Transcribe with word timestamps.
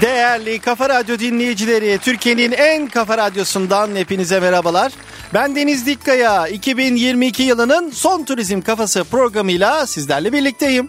Değerli 0.00 0.58
Kafa 0.58 0.88
Radyo 0.88 1.18
dinleyicileri, 1.18 1.98
Türkiye'nin 1.98 2.52
en 2.52 2.88
kafa 2.88 3.18
radyosundan 3.18 3.96
hepinize 3.96 4.40
merhabalar. 4.40 4.92
Ben 5.34 5.56
Deniz 5.56 5.86
Dikkaya, 5.86 6.48
2022 6.48 7.42
yılının 7.42 7.90
son 7.90 8.24
turizm 8.24 8.60
kafası 8.60 9.04
programıyla 9.04 9.86
sizlerle 9.86 10.32
birlikteyim. 10.32 10.88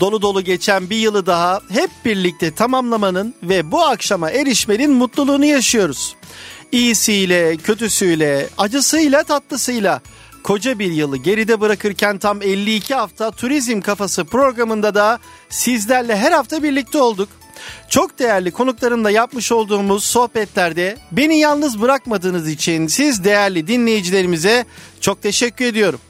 Dolu 0.00 0.22
dolu 0.22 0.40
geçen 0.40 0.90
bir 0.90 0.96
yılı 0.96 1.26
daha 1.26 1.60
hep 1.68 1.90
birlikte 2.04 2.54
tamamlamanın 2.54 3.34
ve 3.42 3.70
bu 3.70 3.82
akşama 3.82 4.30
erişmenin 4.30 4.90
mutluluğunu 4.90 5.44
yaşıyoruz. 5.44 6.16
İyisiyle, 6.72 7.56
kötüsüyle, 7.56 8.48
acısıyla, 8.58 9.22
tatlısıyla 9.22 10.00
koca 10.42 10.78
bir 10.78 10.92
yılı 10.92 11.16
geride 11.16 11.60
bırakırken 11.60 12.18
tam 12.18 12.42
52 12.42 12.94
hafta 12.94 13.30
Turizm 13.30 13.80
Kafası 13.80 14.24
programında 14.24 14.94
da 14.94 15.18
sizlerle 15.48 16.16
her 16.16 16.32
hafta 16.32 16.62
birlikte 16.62 16.98
olduk. 16.98 17.28
Çok 17.88 18.18
değerli 18.18 18.50
konuklarımla 18.50 19.10
yapmış 19.10 19.52
olduğumuz 19.52 20.04
sohbetlerde 20.04 20.96
beni 21.12 21.38
yalnız 21.38 21.80
bırakmadığınız 21.80 22.48
için 22.48 22.86
siz 22.86 23.24
değerli 23.24 23.66
dinleyicilerimize 23.66 24.64
çok 25.00 25.22
teşekkür 25.22 25.64
ediyorum. 25.64 26.00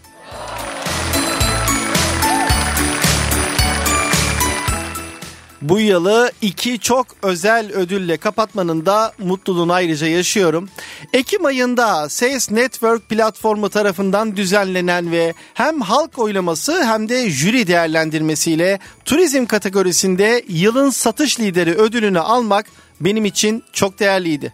Bu 5.62 5.80
yılı 5.80 6.32
iki 6.42 6.78
çok 6.78 7.06
özel 7.22 7.72
ödülle 7.72 8.16
kapatmanın 8.16 8.86
da 8.86 9.12
mutluluğunu 9.18 9.72
ayrıca 9.72 10.06
yaşıyorum. 10.06 10.68
Ekim 11.12 11.44
ayında 11.44 12.08
Ses 12.08 12.50
Network 12.50 13.08
platformu 13.08 13.68
tarafından 13.68 14.36
düzenlenen 14.36 15.12
ve 15.12 15.34
hem 15.54 15.80
halk 15.80 16.18
oylaması 16.18 16.84
hem 16.84 17.08
de 17.08 17.30
jüri 17.30 17.66
değerlendirmesiyle 17.66 18.78
turizm 19.04 19.46
kategorisinde 19.46 20.44
yılın 20.48 20.90
satış 20.90 21.40
lideri 21.40 21.74
ödülünü 21.74 22.20
almak 22.20 22.66
benim 23.00 23.24
için 23.24 23.64
çok 23.72 23.98
değerliydi. 23.98 24.52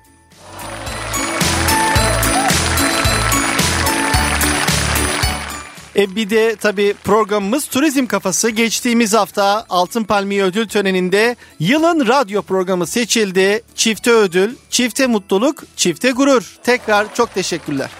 E 5.99 6.17
bir 6.17 6.31
de 6.31 6.57
tabi 6.57 6.95
programımız 7.05 7.67
Turizm 7.67 8.07
Kafası 8.07 8.51
geçtiğimiz 8.51 9.15
hafta 9.15 9.67
Altın 9.69 10.05
Palmiye 10.05 10.45
Ödül 10.45 10.69
Töreni'nde 10.69 11.37
yılın 11.61 12.09
radyo 12.09 12.43
programı 12.43 12.87
seçildi. 12.87 13.63
Çifte 13.75 14.11
ödül, 14.11 14.55
çifte 14.71 15.07
mutluluk, 15.07 15.65
çifte 15.77 16.11
gurur. 16.11 16.57
Tekrar 16.63 17.15
çok 17.15 17.35
teşekkürler. 17.35 17.91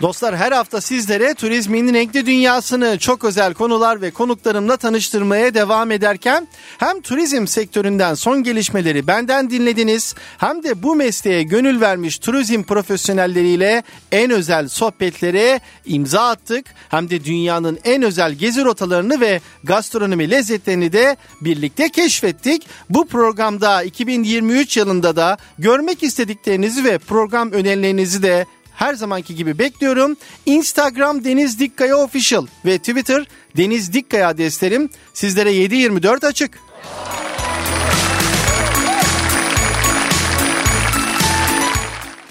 Dostlar 0.00 0.36
her 0.36 0.52
hafta 0.52 0.80
sizlere 0.80 1.34
turizmin 1.34 1.94
renkli 1.94 2.26
dünyasını 2.26 2.98
çok 2.98 3.24
özel 3.24 3.54
konular 3.54 4.02
ve 4.02 4.10
konuklarımla 4.10 4.76
tanıştırmaya 4.76 5.54
devam 5.54 5.90
ederken 5.90 6.48
hem 6.78 7.00
turizm 7.00 7.46
sektöründen 7.46 8.14
son 8.14 8.42
gelişmeleri 8.42 9.06
benden 9.06 9.50
dinlediniz 9.50 10.14
hem 10.38 10.62
de 10.62 10.82
bu 10.82 10.94
mesleğe 10.94 11.42
gönül 11.42 11.80
vermiş 11.80 12.18
turizm 12.18 12.62
profesyonelleriyle 12.62 13.82
en 14.12 14.30
özel 14.30 14.68
sohbetlere 14.68 15.60
imza 15.86 16.28
attık. 16.28 16.66
Hem 16.88 17.10
de 17.10 17.24
dünyanın 17.24 17.78
en 17.84 18.02
özel 18.02 18.32
gezi 18.32 18.64
rotalarını 18.64 19.20
ve 19.20 19.40
gastronomi 19.64 20.30
lezzetlerini 20.30 20.92
de 20.92 21.16
birlikte 21.40 21.88
keşfettik. 21.88 22.66
Bu 22.90 23.06
programda 23.06 23.82
2023 23.82 24.76
yılında 24.76 25.16
da 25.16 25.38
görmek 25.58 26.02
istediklerinizi 26.02 26.84
ve 26.84 26.98
program 26.98 27.52
önerilerinizi 27.52 28.22
de 28.22 28.46
her 28.80 28.94
zamanki 28.94 29.34
gibi 29.34 29.58
bekliyorum. 29.58 30.16
Instagram 30.46 31.24
Deniz 31.24 31.60
Dikkaya 31.60 31.96
Official 31.96 32.46
ve 32.64 32.78
Twitter 32.78 33.26
Deniz 33.56 33.92
Dikkaya 33.92 34.28
adreslerim 34.28 34.90
sizlere 35.14 35.52
7-24 35.52 36.26
açık. 36.26 36.58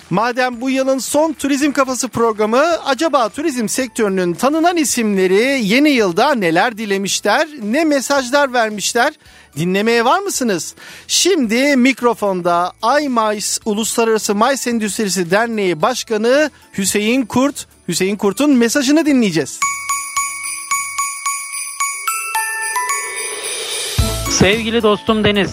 Madem 0.09 0.61
bu 0.61 0.69
yılın 0.69 0.97
son 0.97 1.33
turizm 1.33 1.71
kafası 1.71 2.07
programı 2.07 2.63
acaba 2.85 3.29
turizm 3.29 3.67
sektörünün 3.67 4.33
tanınan 4.33 4.77
isimleri 4.77 5.65
yeni 5.65 5.89
yılda 5.89 6.35
neler 6.35 6.77
dilemişler, 6.77 7.47
ne 7.63 7.85
mesajlar 7.85 8.53
vermişler? 8.53 9.13
Dinlemeye 9.57 10.05
var 10.05 10.19
mısınız? 10.19 10.75
Şimdi 11.07 11.75
mikrofonda 11.75 12.71
iMais 13.01 13.59
Uluslararası 13.65 14.35
Mais 14.35 14.67
Endüstrisi 14.67 15.31
Derneği 15.31 15.81
Başkanı 15.81 16.51
Hüseyin 16.77 17.25
Kurt, 17.25 17.67
Hüseyin 17.87 18.15
Kurt'un 18.15 18.51
mesajını 18.51 19.05
dinleyeceğiz. 19.05 19.59
Sevgili 24.29 24.83
dostum 24.83 25.23
Deniz, 25.23 25.51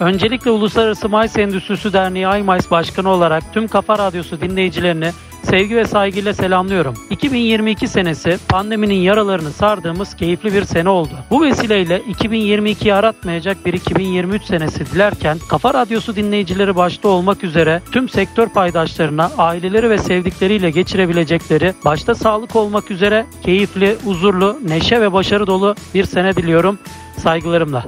öncelikle 0.00 0.50
Uluslararası 0.50 1.08
Mais 1.08 1.38
Endüstrisi 1.38 1.92
Derneği 1.92 2.40
iMais 2.40 2.70
Başkanı 2.70 3.08
olarak 3.08 3.54
tüm 3.54 3.68
Kafa 3.68 3.98
Radyosu 3.98 4.40
dinleyicilerini 4.40 5.10
sevgi 5.46 5.76
ve 5.76 5.84
saygıyla 5.84 6.34
selamlıyorum. 6.34 6.94
2022 7.10 7.88
senesi 7.88 8.38
pandeminin 8.48 8.94
yaralarını 8.94 9.50
sardığımız 9.50 10.16
keyifli 10.16 10.54
bir 10.54 10.64
sene 10.64 10.88
oldu. 10.88 11.10
Bu 11.30 11.42
vesileyle 11.42 11.98
2022'yi 11.98 12.94
aratmayacak 12.94 13.66
bir 13.66 13.72
2023 13.72 14.44
senesi 14.44 14.86
dilerken 14.86 15.38
Kafa 15.50 15.74
Radyosu 15.74 16.16
dinleyicileri 16.16 16.76
başta 16.76 17.08
olmak 17.08 17.44
üzere 17.44 17.82
tüm 17.92 18.08
sektör 18.08 18.48
paydaşlarına 18.48 19.30
aileleri 19.38 19.90
ve 19.90 19.98
sevdikleriyle 19.98 20.70
geçirebilecekleri 20.70 21.74
başta 21.84 22.14
sağlık 22.14 22.56
olmak 22.56 22.90
üzere 22.90 23.26
keyifli, 23.42 23.96
huzurlu, 24.04 24.58
neşe 24.68 25.00
ve 25.00 25.12
başarı 25.12 25.46
dolu 25.46 25.74
bir 25.94 26.04
sene 26.04 26.36
diliyorum. 26.36 26.78
Saygılarımla. 27.18 27.84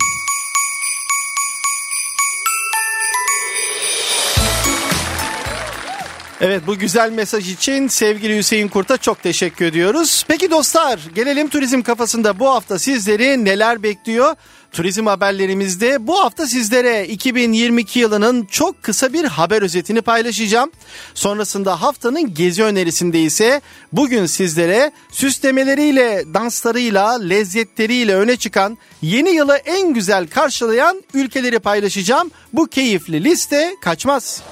Evet 6.40 6.62
bu 6.66 6.78
güzel 6.78 7.12
mesaj 7.12 7.50
için 7.50 7.88
sevgili 7.88 8.38
Hüseyin 8.38 8.68
Kurt'a 8.68 8.96
çok 8.96 9.22
teşekkür 9.22 9.64
ediyoruz. 9.64 10.24
Peki 10.28 10.50
dostlar 10.50 11.00
gelelim 11.14 11.48
turizm 11.48 11.82
kafasında 11.82 12.38
bu 12.38 12.48
hafta 12.48 12.78
sizleri 12.78 13.44
neler 13.44 13.82
bekliyor? 13.82 14.36
Turizm 14.72 15.06
haberlerimizde 15.06 16.06
bu 16.06 16.20
hafta 16.20 16.46
sizlere 16.46 17.06
2022 17.06 17.98
yılının 17.98 18.44
çok 18.44 18.82
kısa 18.82 19.12
bir 19.12 19.24
haber 19.24 19.62
özetini 19.62 20.02
paylaşacağım. 20.02 20.70
Sonrasında 21.14 21.82
haftanın 21.82 22.34
gezi 22.34 22.64
önerisinde 22.64 23.20
ise 23.20 23.60
bugün 23.92 24.26
sizlere 24.26 24.92
süslemeleriyle, 25.10 26.24
danslarıyla, 26.34 27.20
lezzetleriyle 27.20 28.16
öne 28.16 28.36
çıkan 28.36 28.78
yeni 29.02 29.30
yılı 29.30 29.56
en 29.56 29.94
güzel 29.94 30.26
karşılayan 30.26 31.02
ülkeleri 31.14 31.58
paylaşacağım. 31.58 32.30
Bu 32.52 32.66
keyifli 32.66 33.24
liste 33.24 33.74
kaçmaz. 33.82 34.42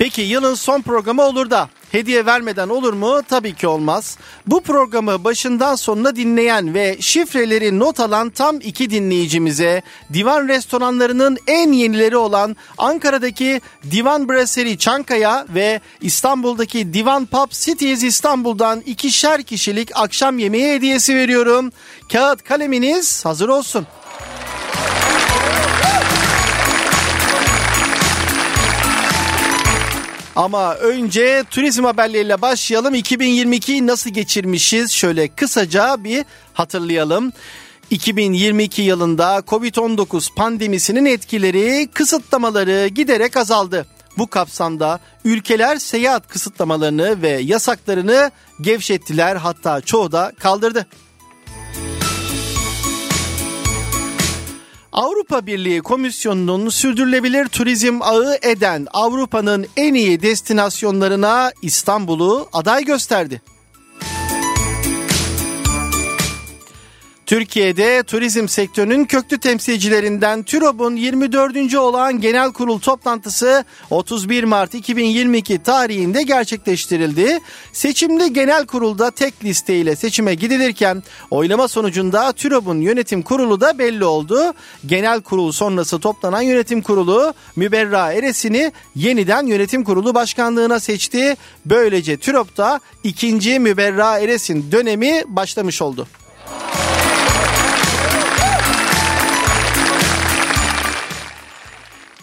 Peki 0.00 0.22
yılın 0.22 0.54
son 0.54 0.82
programı 0.82 1.22
olur 1.22 1.50
da 1.50 1.68
hediye 1.92 2.26
vermeden 2.26 2.68
olur 2.68 2.92
mu? 2.92 3.22
Tabii 3.28 3.54
ki 3.54 3.66
olmaz. 3.66 4.18
Bu 4.46 4.60
programı 4.60 5.24
başından 5.24 5.74
sonuna 5.74 6.16
dinleyen 6.16 6.74
ve 6.74 6.96
şifreleri 7.00 7.78
not 7.78 8.00
alan 8.00 8.30
tam 8.30 8.60
iki 8.60 8.90
dinleyicimize 8.90 9.82
divan 10.12 10.48
restoranlarının 10.48 11.38
en 11.46 11.72
yenileri 11.72 12.16
olan 12.16 12.56
Ankara'daki 12.78 13.60
Divan 13.90 14.28
Brasserie 14.28 14.78
Çankaya 14.78 15.46
ve 15.48 15.80
İstanbul'daki 16.00 16.94
Divan 16.94 17.26
Pub 17.26 17.50
Cities 17.50 18.02
İstanbul'dan 18.02 18.80
ikişer 18.80 19.42
kişilik 19.42 19.90
akşam 19.94 20.38
yemeği 20.38 20.74
hediyesi 20.74 21.16
veriyorum. 21.16 21.72
Kağıt 22.12 22.42
kaleminiz 22.42 23.24
hazır 23.24 23.48
olsun. 23.48 23.86
Ama 30.40 30.74
önce 30.74 31.44
turizm 31.50 31.84
haberleriyle 31.84 32.42
başlayalım. 32.42 32.94
2022'yi 32.94 33.86
nasıl 33.86 34.10
geçirmişiz? 34.10 34.92
Şöyle 34.92 35.28
kısaca 35.28 36.04
bir 36.04 36.24
hatırlayalım. 36.54 37.32
2022 37.90 38.82
yılında 38.82 39.38
Covid-19 39.46 40.34
pandemisinin 40.34 41.04
etkileri, 41.04 41.88
kısıtlamaları 41.94 42.88
giderek 42.88 43.36
azaldı. 43.36 43.86
Bu 44.18 44.26
kapsamda 44.26 45.00
ülkeler 45.24 45.76
seyahat 45.76 46.28
kısıtlamalarını 46.28 47.22
ve 47.22 47.30
yasaklarını 47.30 48.30
gevşettiler 48.60 49.36
hatta 49.36 49.80
çoğu 49.80 50.12
da 50.12 50.32
kaldırdı. 50.38 50.86
Avrupa 54.92 55.46
Birliği 55.46 55.80
Komisyonu'nun 55.80 56.68
sürdürülebilir 56.68 57.48
turizm 57.48 57.98
ağı 58.02 58.38
eden 58.42 58.86
Avrupa'nın 58.92 59.66
en 59.76 59.94
iyi 59.94 60.22
destinasyonlarına 60.22 61.52
İstanbul'u 61.62 62.48
aday 62.52 62.84
gösterdi. 62.84 63.42
Türkiye'de 67.30 68.02
turizm 68.02 68.48
sektörünün 68.48 69.04
köklü 69.04 69.38
temsilcilerinden 69.38 70.42
TÜROB'un 70.42 70.96
24. 70.96 71.74
olağan 71.74 72.20
genel 72.20 72.52
kurul 72.52 72.78
toplantısı 72.78 73.64
31 73.90 74.44
Mart 74.44 74.74
2022 74.74 75.62
tarihinde 75.62 76.22
gerçekleştirildi. 76.22 77.38
Seçimli 77.72 78.32
genel 78.32 78.66
kurulda 78.66 79.10
tek 79.10 79.44
listeyle 79.44 79.96
seçime 79.96 80.34
gidilirken 80.34 81.02
oylama 81.30 81.68
sonucunda 81.68 82.32
TÜROB'un 82.32 82.80
yönetim 82.80 83.22
kurulu 83.22 83.60
da 83.60 83.78
belli 83.78 84.04
oldu. 84.04 84.54
Genel 84.86 85.20
kurul 85.20 85.52
sonrası 85.52 85.98
toplanan 86.00 86.42
yönetim 86.42 86.82
kurulu 86.82 87.34
Müberra 87.56 88.12
Eres'ini 88.12 88.72
yeniden 88.96 89.46
yönetim 89.46 89.84
kurulu 89.84 90.14
başkanlığına 90.14 90.80
seçti. 90.80 91.36
Böylece 91.66 92.16
TÜROB'da 92.16 92.80
ikinci 93.04 93.58
Müberra 93.58 94.18
Eres'in 94.18 94.72
dönemi 94.72 95.24
başlamış 95.26 95.82
oldu. 95.82 96.06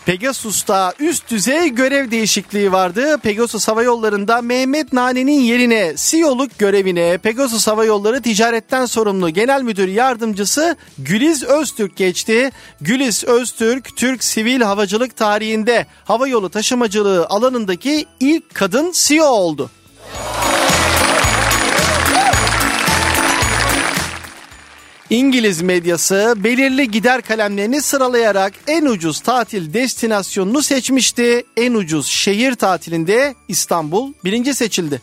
Pegasus'ta 0.08 0.94
üst 1.00 1.32
düzey 1.32 1.70
görev 1.70 2.12
değişikliği 2.12 2.72
vardı. 2.72 3.18
Pegasus 3.18 3.68
Hava 3.68 3.84
Yolları'nda 3.84 4.42
Mehmet 4.42 4.94
Nane'nin 4.94 5.42
yerine 5.42 5.94
CEO'luk 5.98 6.60
görevine 6.60 7.18
Pegasus 7.18 7.68
Hava 7.68 7.86
Yolları 7.86 8.22
ticaretten 8.22 8.86
sorumlu 8.86 9.30
Genel 9.30 9.62
Müdür 9.62 9.88
Yardımcısı 9.88 10.76
Güliz 10.98 11.44
Öztürk 11.44 11.98
geçti. 11.98 12.52
Güliz 12.82 13.24
Öztürk, 13.24 13.98
Türk 13.98 14.24
sivil 14.24 14.62
havacılık 14.62 15.18
tarihinde 15.18 15.86
hava 16.06 16.28
yolu 16.28 16.50
taşımacılığı 16.50 17.26
alanındaki 17.28 18.06
ilk 18.20 18.56
kadın 18.56 18.92
CEO 18.96 19.26
oldu. 19.26 19.70
İngiliz 25.10 25.62
medyası 25.62 26.34
belirli 26.38 26.92
gider 26.92 27.22
kalemlerini 27.22 27.82
sıralayarak 27.82 28.54
en 28.68 28.86
ucuz 28.86 29.20
tatil 29.20 29.74
destinasyonunu 29.74 30.62
seçmişti. 30.62 31.44
En 31.58 31.74
ucuz 31.74 32.08
şehir 32.08 32.56
tatilinde 32.56 33.36
İstanbul 33.48 34.14
birinci 34.24 34.54
seçildi. 34.54 35.02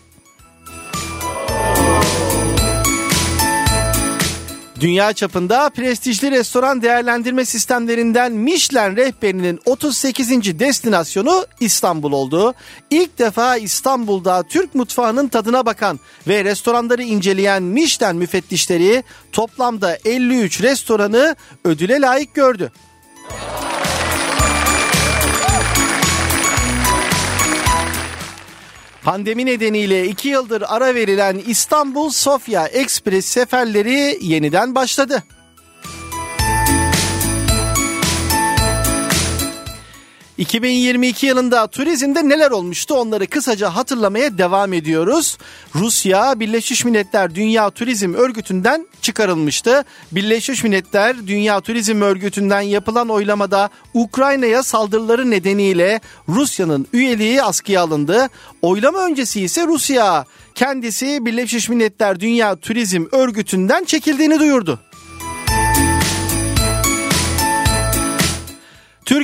Dünya 4.81 5.13
çapında 5.13 5.71
prestijli 5.71 6.31
restoran 6.31 6.83
değerlendirme 6.83 7.45
sistemlerinden 7.45 8.33
Michelin 8.33 8.97
rehberinin 8.97 9.61
38. 9.67 10.59
destinasyonu 10.59 11.47
İstanbul 11.61 12.13
oldu. 12.13 12.55
İlk 12.91 13.19
defa 13.19 13.57
İstanbul'da 13.57 14.43
Türk 14.43 14.75
mutfağının 14.75 15.29
tadına 15.29 15.67
bakan 15.67 16.01
ve 16.29 16.45
restoranları 16.45 17.03
inceleyen 17.03 17.63
Michelin 17.63 18.17
müfettişleri 18.17 19.05
toplamda 19.33 19.99
53 20.05 20.63
restoranı 20.63 21.37
ödüle 21.65 22.01
layık 22.01 22.35
gördü. 22.35 22.73
Pandemi 29.05 29.47
nedeniyle 29.47 30.07
iki 30.07 30.29
yıldır 30.29 30.65
ara 30.69 30.95
verilen 30.95 31.43
İstanbul-Sofya 31.47 32.67
Ekspres 32.67 33.27
seferleri 33.27 34.19
yeniden 34.21 34.75
başladı. 34.75 35.23
2022 40.39 41.27
yılında 41.27 41.67
turizmde 41.67 42.29
neler 42.29 42.51
olmuştu 42.51 42.95
onları 42.95 43.27
kısaca 43.27 43.75
hatırlamaya 43.75 44.39
devam 44.39 44.73
ediyoruz. 44.73 45.39
Rusya 45.75 46.41
Birleşmiş 46.41 46.85
Milletler 46.85 47.35
Dünya 47.35 47.71
Turizm 47.71 48.15
Örgütü'nden 48.15 48.89
çıkarılmıştı. 49.03 49.85
Birleşmiş 50.13 50.65
Milletler 50.65 51.27
Dünya 51.27 51.61
Turizm 51.61 52.03
Örgütü'nden 52.03 52.61
yapılan 52.61 53.09
oylamada 53.09 53.71
Ukrayna'ya 53.95 54.63
saldırıları 54.63 55.31
nedeniyle 55.31 56.01
Rusya'nın 56.29 56.87
üyeliği 56.93 57.43
askıya 57.43 57.83
alındı. 57.83 58.29
Oylama 58.63 58.99
öncesi 58.99 59.41
ise 59.41 59.67
Rusya 59.67 60.25
kendisi 60.55 61.27
Birleşmiş 61.27 61.69
Milletler 61.69 62.21
Dünya 62.21 62.57
Turizm 62.57 63.05
Örgütü'nden 63.13 63.85
çekildiğini 63.85 64.39
duyurdu. 64.41 64.81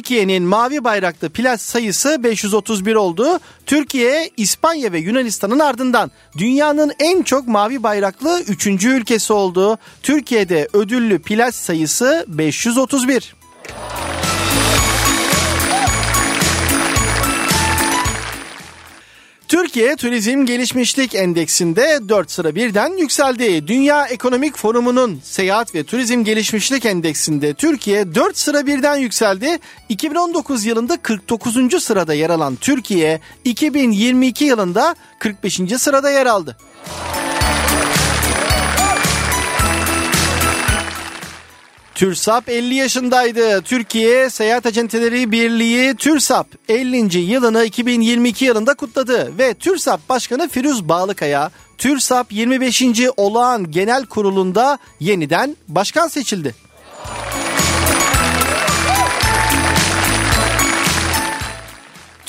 Türkiye'nin 0.01 0.43
mavi 0.43 0.85
bayraklı 0.85 1.29
plaj 1.29 1.61
sayısı 1.61 2.23
531 2.25 2.95
oldu. 2.95 3.41
Türkiye, 3.67 4.31
İspanya 4.37 4.93
ve 4.93 4.99
Yunanistan'ın 4.99 5.59
ardından 5.59 6.11
dünyanın 6.39 6.93
en 6.99 7.23
çok 7.23 7.49
mavi 7.49 7.83
bayraklı 7.83 8.43
3. 8.49 8.67
ülkesi 8.67 9.33
oldu. 9.33 9.79
Türkiye'de 10.03 10.69
ödüllü 10.73 11.19
plaj 11.19 11.55
sayısı 11.55 12.25
531. 12.29 13.40
Türkiye 19.51 19.97
Turizm 19.97 20.47
Gelişmişlik 20.47 21.15
Endeksinde 21.15 22.01
4 22.09 22.31
sıra 22.31 22.55
birden 22.55 22.97
yükseldi. 22.97 23.67
Dünya 23.67 24.07
Ekonomik 24.07 24.57
Forumu'nun 24.57 25.21
Seyahat 25.25 25.75
ve 25.75 25.85
Turizm 25.85 26.25
Gelişmişlik 26.25 26.87
Endeksinde 26.87 27.55
Türkiye 27.55 28.15
4 28.15 28.39
sıra 28.39 28.67
birden 28.67 28.97
yükseldi. 28.97 29.59
2019 29.89 30.65
yılında 30.65 30.97
49. 30.97 31.83
sırada 31.83 32.15
yer 32.15 32.31
alan 32.31 32.57
Türkiye 32.57 33.21
2022 33.45 34.45
yılında 34.45 34.95
45. 35.19 35.61
sırada 35.79 36.11
yer 36.11 36.27
aldı. 36.27 36.57
TÜRSAP 42.01 42.49
50 42.49 42.75
yaşındaydı. 42.75 43.63
Türkiye 43.63 44.31
Seyahat 44.31 44.67
Acenteleri 44.67 45.33
Birliği 45.33 45.95
TÜRSAP 45.95 46.47
50. 46.69 47.19
yılını 47.19 47.65
2022 47.65 48.45
yılında 48.45 48.75
kutladı 48.75 49.39
ve 49.39 49.55
TÜRSAP 49.55 50.09
Başkanı 50.09 50.49
Firuz 50.49 50.89
Bağlıkaya 50.89 51.51
TÜRSAP 51.79 52.33
25. 52.33 52.83
olağan 53.17 53.71
genel 53.71 54.07
kurulunda 54.07 54.79
yeniden 55.01 55.57
başkan 55.69 56.09
seçildi. 56.09 56.55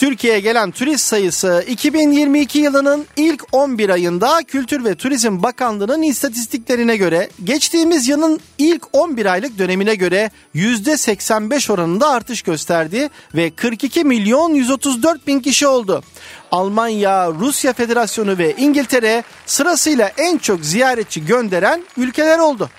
Türkiye'ye 0.02 0.40
gelen 0.40 0.72
turist 0.72 1.06
sayısı 1.06 1.66
2022 1.68 2.60
yılının 2.60 3.06
ilk 3.18 3.44
11 3.52 3.90
ayında 3.90 4.44
Kültür 4.48 4.84
ve 4.84 4.96
Turizm 4.96 5.44
Bakanlığı'nın 5.44 6.02
istatistiklerine 6.02 6.98
göre 6.98 7.30
geçtiğimiz 7.44 8.08
yılın 8.08 8.40
ilk 8.58 8.84
11 8.94 9.26
aylık 9.26 9.58
dönemine 9.58 9.96
göre 9.96 10.32
%85 10.56 11.72
oranında 11.72 12.10
artış 12.10 12.42
gösterdi 12.42 13.10
ve 13.36 13.50
42 13.50 14.04
milyon 14.04 14.54
134 14.54 15.28
bin 15.28 15.40
kişi 15.40 15.68
oldu. 15.68 16.04
Almanya, 16.52 17.32
Rusya 17.32 17.74
Federasyonu 17.74 18.38
ve 18.38 18.56
İngiltere 18.58 19.24
sırasıyla 19.46 20.12
en 20.18 20.38
çok 20.38 20.66
ziyaretçi 20.66 21.26
gönderen 21.26 21.84
ülkeler 21.98 22.40
oldu. 22.40 22.70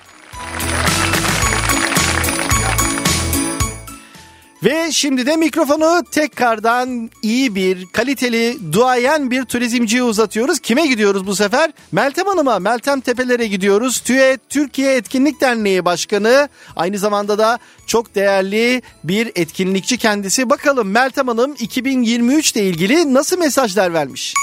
Ve 4.65 4.93
şimdi 4.93 5.27
de 5.27 5.37
mikrofonu 5.37 6.03
tekrardan 6.11 7.11
iyi 7.23 7.55
bir, 7.55 7.87
kaliteli, 7.87 8.59
duayen 8.73 9.31
bir 9.31 9.45
turizmciye 9.45 10.03
uzatıyoruz. 10.03 10.59
Kime 10.59 10.87
gidiyoruz 10.87 11.27
bu 11.27 11.37
sefer? 11.37 11.73
Meltem 11.93 12.27
Hanım'a, 12.27 12.59
Meltem 12.59 13.01
Tepeler'e 13.01 13.47
gidiyoruz. 13.47 14.01
TÜET, 14.01 14.41
Türkiye 14.49 14.95
Etkinlik 14.95 15.41
Derneği 15.41 15.85
Başkanı. 15.85 16.49
Aynı 16.77 16.99
zamanda 16.99 17.39
da 17.39 17.59
çok 17.87 18.15
değerli 18.15 18.83
bir 19.05 19.33
etkinlikçi 19.35 19.99
kendisi. 19.99 20.51
Bakalım 20.51 20.91
Meltem 20.91 21.29
Hanım 21.29 21.55
2023 21.59 22.53
ile 22.53 22.63
ilgili 22.63 23.15
nasıl 23.15 23.39
mesajlar 23.39 23.95
vermiş? 23.95 24.35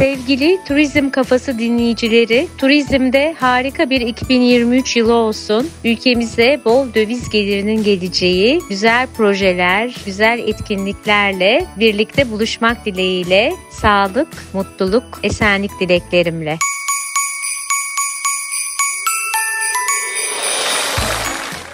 Sevgili 0.00 0.58
Turizm 0.68 1.10
Kafası 1.10 1.58
dinleyicileri, 1.58 2.48
turizmde 2.58 3.34
harika 3.38 3.90
bir 3.90 4.00
2023 4.00 4.96
yılı 4.96 5.14
olsun. 5.14 5.68
Ülkemize 5.84 6.60
bol 6.64 6.94
döviz 6.94 7.30
gelirinin 7.30 7.84
geleceği, 7.84 8.60
güzel 8.68 9.06
projeler, 9.16 9.94
güzel 10.06 10.38
etkinliklerle 10.46 11.66
birlikte 11.76 12.30
buluşmak 12.30 12.86
dileğiyle 12.86 13.52
sağlık, 13.70 14.28
mutluluk, 14.52 15.04
esenlik 15.22 15.80
dileklerimle. 15.80 16.56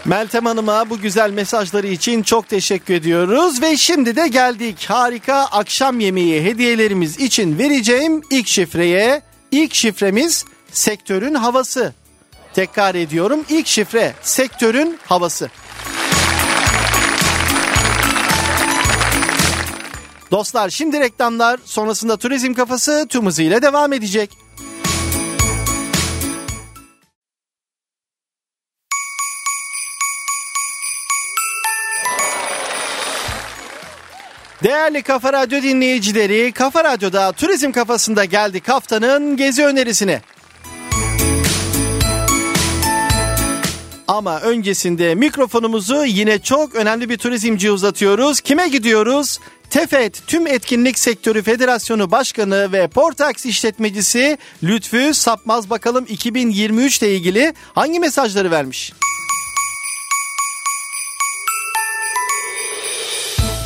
Meltem 0.06 0.46
Hanım'a 0.46 0.90
bu 0.90 0.98
güzel 0.98 1.30
mesajları 1.30 1.86
için 1.86 2.22
çok 2.22 2.48
teşekkür 2.48 2.94
ediyoruz 2.94 3.62
ve 3.62 3.76
şimdi 3.76 4.16
de 4.16 4.28
geldik 4.28 4.84
harika 4.88 5.34
akşam 5.34 6.00
yemeği 6.00 6.44
hediyelerimiz 6.44 7.18
için 7.18 7.58
vereceğim 7.58 8.22
ilk 8.30 8.46
şifreye. 8.46 9.22
İlk 9.50 9.74
şifremiz 9.74 10.44
sektörün 10.72 11.34
havası. 11.34 11.94
Tekrar 12.54 12.94
ediyorum 12.94 13.44
ilk 13.48 13.66
şifre 13.66 14.14
sektörün 14.22 14.98
havası. 15.06 15.50
Dostlar 20.30 20.70
şimdi 20.70 21.00
reklamlar 21.00 21.60
sonrasında 21.64 22.16
turizm 22.16 22.54
kafası 22.54 23.06
tüm 23.08 23.26
hızıyla 23.26 23.62
devam 23.62 23.92
edecek. 23.92 24.45
Değerli 34.62 35.02
Kafa 35.02 35.32
Radyo 35.32 35.62
dinleyicileri, 35.62 36.52
Kafa 36.52 36.84
Radyo'da 36.84 37.32
Turizm 37.32 37.72
Kafasında 37.72 38.24
geldik 38.24 38.68
haftanın 38.68 39.36
gezi 39.36 39.64
önerisine. 39.64 40.20
Ama 44.08 44.40
öncesinde 44.40 45.14
mikrofonumuzu 45.14 46.04
yine 46.04 46.38
çok 46.38 46.74
önemli 46.74 47.08
bir 47.08 47.18
turizmci 47.18 47.70
uzatıyoruz. 47.70 48.40
Kime 48.40 48.68
gidiyoruz? 48.68 49.38
Tefet 49.70 50.26
Tüm 50.26 50.46
Etkinlik 50.46 50.98
Sektörü 50.98 51.42
Federasyonu 51.42 52.10
Başkanı 52.10 52.72
ve 52.72 52.88
Portax 52.88 53.46
işletmecisi 53.46 54.38
Lütfü 54.62 55.14
Sapmaz 55.14 55.70
bakalım 55.70 56.06
2023 56.08 57.02
ile 57.02 57.14
ilgili 57.14 57.54
hangi 57.74 58.00
mesajları 58.00 58.50
vermiş? 58.50 58.92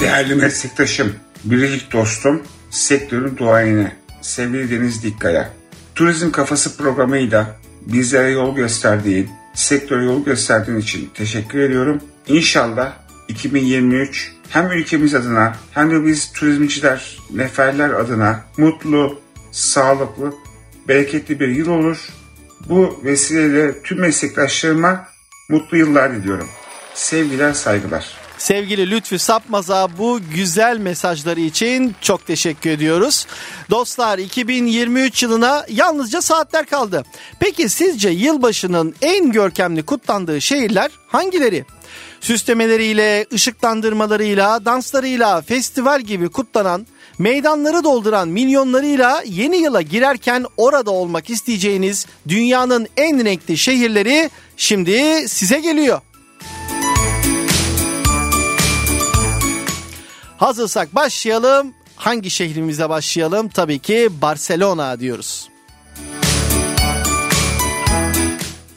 Değerli 0.00 0.34
meslektaşım, 0.34 1.14
biricik 1.44 1.92
dostum, 1.92 2.42
sektörün 2.70 3.36
duayeni, 3.36 3.92
sevgili 4.20 4.70
Deniz 4.70 5.02
Dikkaya. 5.02 5.50
Turizm 5.94 6.30
Kafası 6.30 6.76
programıyla 6.76 7.56
bizlere 7.80 8.30
yol 8.30 8.56
gösterdiğin, 8.56 9.30
sektöre 9.54 10.04
yol 10.04 10.24
gösterdiğin 10.24 10.78
için 10.78 11.10
teşekkür 11.14 11.58
ediyorum. 11.58 12.00
İnşallah 12.26 12.92
2023 13.28 14.32
hem 14.48 14.70
ülkemiz 14.70 15.14
adına 15.14 15.56
hem 15.70 15.90
de 15.90 16.06
biz 16.06 16.32
turizmciler, 16.32 17.18
neferler 17.30 17.90
adına 17.90 18.44
mutlu, 18.56 19.20
sağlıklı, 19.52 20.34
bereketli 20.88 21.40
bir 21.40 21.48
yıl 21.48 21.68
olur. 21.68 22.08
Bu 22.68 23.00
vesileyle 23.04 23.82
tüm 23.82 24.00
meslektaşlarıma 24.00 25.06
mutlu 25.48 25.76
yıllar 25.76 26.14
diliyorum. 26.14 26.48
Sevgiler, 26.94 27.52
saygılar. 27.52 28.29
Sevgili 28.40 28.90
Lütfü 28.90 29.18
Sapmaz'a 29.18 29.98
bu 29.98 30.20
güzel 30.34 30.78
mesajları 30.78 31.40
için 31.40 31.94
çok 32.00 32.26
teşekkür 32.26 32.70
ediyoruz. 32.70 33.26
Dostlar 33.70 34.18
2023 34.18 35.22
yılına 35.22 35.66
yalnızca 35.68 36.22
saatler 36.22 36.66
kaldı. 36.66 37.04
Peki 37.40 37.68
sizce 37.68 38.08
yılbaşının 38.08 38.94
en 39.02 39.32
görkemli 39.32 39.82
kutlandığı 39.82 40.40
şehirler 40.40 40.90
hangileri? 41.08 41.64
Süslemeleriyle, 42.20 43.26
ışıklandırmalarıyla, 43.32 44.64
danslarıyla, 44.64 45.42
festival 45.42 46.00
gibi 46.00 46.28
kutlanan, 46.28 46.86
meydanları 47.18 47.84
dolduran 47.84 48.28
milyonlarıyla 48.28 49.22
yeni 49.26 49.56
yıla 49.56 49.82
girerken 49.82 50.46
orada 50.56 50.90
olmak 50.90 51.30
isteyeceğiniz 51.30 52.06
dünyanın 52.28 52.86
en 52.96 53.24
renkli 53.24 53.58
şehirleri 53.58 54.30
şimdi 54.56 55.28
size 55.28 55.60
geliyor. 55.60 56.00
Hazırsak 60.40 60.94
başlayalım. 60.94 61.74
Hangi 61.96 62.30
şehrimize 62.30 62.88
başlayalım? 62.88 63.48
Tabii 63.48 63.78
ki 63.78 64.08
Barcelona 64.22 65.00
diyoruz. 65.00 65.48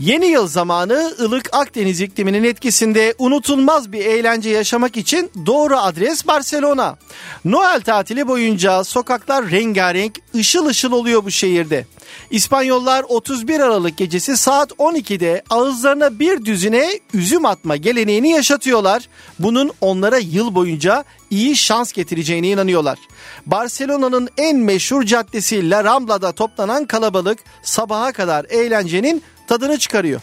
Yeni 0.03 0.25
yıl 0.25 0.47
zamanı 0.47 1.13
ılık 1.19 1.49
Akdeniz 1.51 2.01
ikliminin 2.01 2.43
etkisinde 2.43 3.15
unutulmaz 3.17 3.91
bir 3.91 4.05
eğlence 4.05 4.49
yaşamak 4.49 4.97
için 4.97 5.31
doğru 5.45 5.77
adres 5.77 6.27
Barcelona. 6.27 6.97
Noel 7.45 7.81
tatili 7.81 8.27
boyunca 8.27 8.83
sokaklar 8.83 9.51
rengarenk, 9.51 10.19
ışıl 10.35 10.65
ışıl 10.65 10.91
oluyor 10.91 11.25
bu 11.25 11.31
şehirde. 11.31 11.85
İspanyollar 12.31 13.05
31 13.09 13.59
Aralık 13.59 13.97
gecesi 13.97 14.37
saat 14.37 14.71
12'de 14.71 15.43
ağızlarına 15.49 16.19
bir 16.19 16.45
düzine 16.45 16.99
üzüm 17.13 17.45
atma 17.45 17.75
geleneğini 17.75 18.29
yaşatıyorlar. 18.29 19.09
Bunun 19.39 19.71
onlara 19.81 20.17
yıl 20.17 20.55
boyunca 20.55 21.03
iyi 21.29 21.55
şans 21.55 21.91
getireceğine 21.91 22.47
inanıyorlar. 22.47 22.97
Barcelona'nın 23.45 24.29
en 24.37 24.57
meşhur 24.57 25.03
caddesi 25.03 25.69
La 25.69 25.83
Rambla'da 25.83 26.31
toplanan 26.31 26.85
kalabalık 26.85 27.39
sabaha 27.63 28.11
kadar 28.11 28.45
eğlencenin 28.49 29.23
tadını 29.47 29.79
çıkarıyor. 29.79 30.21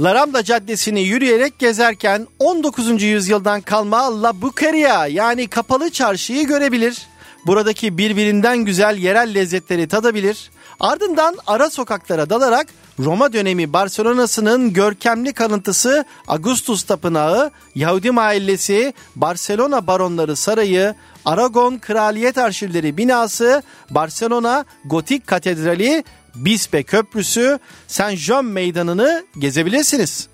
La 0.00 0.14
Rambla 0.14 0.44
Caddesi'ni 0.44 1.00
yürüyerek 1.00 1.58
gezerken 1.58 2.26
19. 2.38 3.02
yüzyıldan 3.02 3.60
kalma 3.60 4.22
La 4.22 4.42
Bucaria 4.42 5.06
yani 5.06 5.48
kapalı 5.48 5.90
çarşıyı 5.90 6.46
görebilir. 6.46 7.06
Buradaki 7.46 7.98
birbirinden 7.98 8.58
güzel 8.58 8.96
yerel 8.96 9.34
lezzetleri 9.34 9.88
tadabilir. 9.88 10.50
Ardından 10.80 11.36
ara 11.46 11.70
sokaklara 11.70 12.30
dalarak 12.30 12.66
Roma 12.98 13.32
dönemi 13.32 13.72
Barcelona'sının 13.72 14.72
görkemli 14.72 15.32
kalıntısı 15.32 16.04
Augustus 16.28 16.82
Tapınağı, 16.82 17.50
Yahudi 17.74 18.10
Mahallesi, 18.10 18.94
Barcelona 19.16 19.86
Baronları 19.86 20.36
Sarayı, 20.36 20.94
Aragon 21.24 21.78
Kraliyet 21.78 22.38
Arşivleri 22.38 22.96
binası, 22.96 23.62
Barcelona 23.90 24.64
Gotik 24.84 25.26
Katedrali, 25.26 26.04
Bispe 26.34 26.82
Köprüsü, 26.82 27.58
Saint 27.86 28.18
Jean 28.18 28.44
Meydanı'nı 28.44 29.24
gezebilirsiniz. 29.38 30.28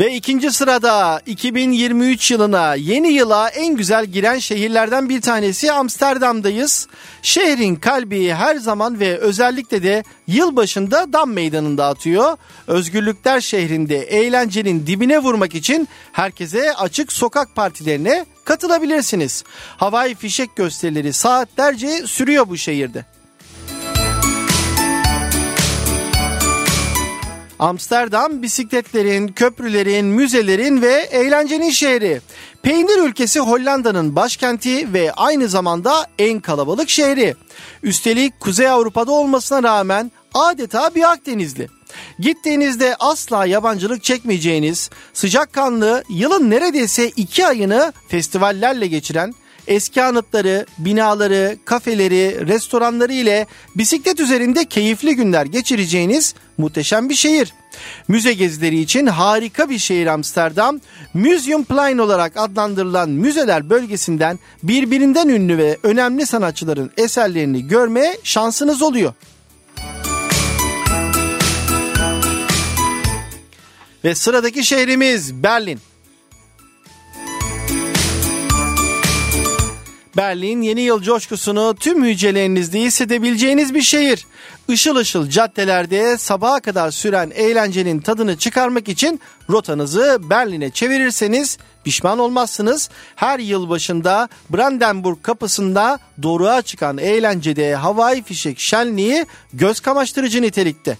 Ve 0.00 0.14
ikinci 0.14 0.50
sırada 0.52 1.20
2023 1.26 2.30
yılına 2.30 2.74
yeni 2.74 3.12
yıla 3.12 3.48
en 3.48 3.76
güzel 3.76 4.06
giren 4.06 4.38
şehirlerden 4.38 5.08
bir 5.08 5.20
tanesi 5.20 5.72
Amsterdam'dayız. 5.72 6.88
Şehrin 7.22 7.76
kalbi 7.76 8.32
her 8.32 8.56
zaman 8.56 9.00
ve 9.00 9.18
özellikle 9.18 9.82
de 9.82 10.04
yılbaşında 10.26 11.12
Dam 11.12 11.32
Meydanı'nda 11.32 11.86
atıyor. 11.86 12.36
Özgürlükler 12.66 13.40
şehrinde 13.40 13.96
eğlencenin 13.96 14.86
dibine 14.86 15.18
vurmak 15.18 15.54
için 15.54 15.88
herkese 16.12 16.74
açık 16.74 17.12
sokak 17.12 17.54
partilerine 17.54 18.26
katılabilirsiniz. 18.44 19.44
Havai 19.76 20.14
fişek 20.14 20.56
gösterileri 20.56 21.12
saatlerce 21.12 22.06
sürüyor 22.06 22.48
bu 22.48 22.56
şehirde. 22.56 23.04
Amsterdam 27.60 28.42
bisikletlerin, 28.42 29.28
köprülerin, 29.28 30.06
müzelerin 30.06 30.82
ve 30.82 30.92
eğlencenin 30.92 31.70
şehri. 31.70 32.20
Peynir 32.62 33.08
ülkesi 33.08 33.40
Hollanda'nın 33.40 34.16
başkenti 34.16 34.92
ve 34.92 35.12
aynı 35.12 35.48
zamanda 35.48 36.06
en 36.18 36.40
kalabalık 36.40 36.90
şehri. 36.90 37.34
Üstelik 37.82 38.40
Kuzey 38.40 38.68
Avrupa'da 38.68 39.12
olmasına 39.12 39.62
rağmen 39.62 40.12
adeta 40.34 40.94
bir 40.94 41.10
Akdenizli. 41.10 41.68
Gittiğinizde 42.18 42.96
asla 43.00 43.46
yabancılık 43.46 44.04
çekmeyeceğiniz, 44.04 44.90
sıcakkanlı, 45.12 46.04
yılın 46.08 46.50
neredeyse 46.50 47.08
iki 47.08 47.46
ayını 47.46 47.92
festivallerle 48.08 48.86
geçiren, 48.86 49.34
eski 49.70 50.02
anıtları, 50.02 50.66
binaları, 50.78 51.56
kafeleri, 51.64 52.48
restoranları 52.48 53.12
ile 53.12 53.46
bisiklet 53.76 54.20
üzerinde 54.20 54.64
keyifli 54.64 55.16
günler 55.16 55.46
geçireceğiniz 55.46 56.34
muhteşem 56.58 57.08
bir 57.08 57.14
şehir. 57.14 57.54
Müze 58.08 58.32
gezileri 58.32 58.80
için 58.80 59.06
harika 59.06 59.70
bir 59.70 59.78
şehir 59.78 60.06
Amsterdam. 60.06 60.80
Museumplein 61.14 61.98
olarak 61.98 62.36
adlandırılan 62.36 63.10
müzeler 63.10 63.70
bölgesinden 63.70 64.38
birbirinden 64.62 65.28
ünlü 65.28 65.58
ve 65.58 65.78
önemli 65.82 66.26
sanatçıların 66.26 66.90
eserlerini 66.96 67.68
görmeye 67.68 68.18
şansınız 68.24 68.82
oluyor. 68.82 69.12
Ve 74.04 74.14
sıradaki 74.14 74.64
şehrimiz 74.64 75.42
Berlin. 75.42 75.80
Berlin 80.20 80.62
yeni 80.62 80.80
yıl 80.80 81.02
coşkusunu 81.02 81.74
tüm 81.80 82.04
hücrelerinizde 82.04 82.80
hissedebileceğiniz 82.80 83.74
bir 83.74 83.82
şehir. 83.82 84.26
Işıl 84.68 84.96
ışıl 84.96 85.28
caddelerde 85.30 86.18
sabaha 86.18 86.60
kadar 86.60 86.90
süren 86.90 87.32
eğlencenin 87.34 88.00
tadını 88.00 88.38
çıkarmak 88.38 88.88
için 88.88 89.20
rotanızı 89.50 90.18
Berlin'e 90.30 90.70
çevirirseniz 90.70 91.58
pişman 91.84 92.18
olmazsınız. 92.18 92.90
Her 93.16 93.38
yıl 93.38 93.68
başında 93.68 94.28
Brandenburg 94.50 95.22
kapısında 95.22 95.98
doruğa 96.22 96.62
çıkan 96.62 96.98
eğlencede 96.98 97.74
havai 97.74 98.22
fişek 98.22 98.60
şenliği 98.60 99.26
göz 99.52 99.80
kamaştırıcı 99.80 100.42
nitelikte. 100.42 100.98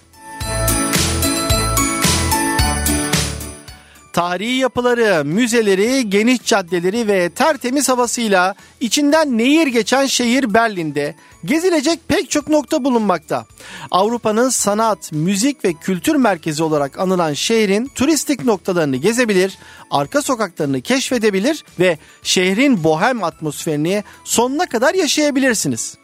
Tarihi 4.13 4.57
yapıları, 4.57 5.25
müzeleri, 5.25 6.11
geniş 6.11 6.43
caddeleri 6.45 7.09
ve 7.09 7.31
tertemiz 7.31 7.89
havasıyla 7.89 8.55
içinden 8.81 9.39
nehir 9.39 9.67
geçen 9.67 10.07
şehir 10.07 10.55
Berlin'de 10.55 11.15
gezilecek 11.45 12.09
pek 12.09 12.31
çok 12.31 12.49
nokta 12.49 12.85
bulunmakta. 12.85 13.47
Avrupa'nın 13.91 14.49
sanat, 14.49 15.13
müzik 15.13 15.65
ve 15.65 15.73
kültür 15.73 16.15
merkezi 16.15 16.63
olarak 16.63 16.99
anılan 16.99 17.33
şehrin 17.33 17.91
turistik 17.95 18.45
noktalarını 18.45 18.97
gezebilir, 18.97 19.59
arka 19.91 20.23
sokaklarını 20.23 20.81
keşfedebilir 20.81 21.65
ve 21.81 21.99
şehrin 22.23 22.85
bohem 22.85 23.25
atmosferini 23.25 24.05
sonuna 24.25 24.67
kadar 24.67 24.95
yaşayabilirsiniz. 24.95 25.97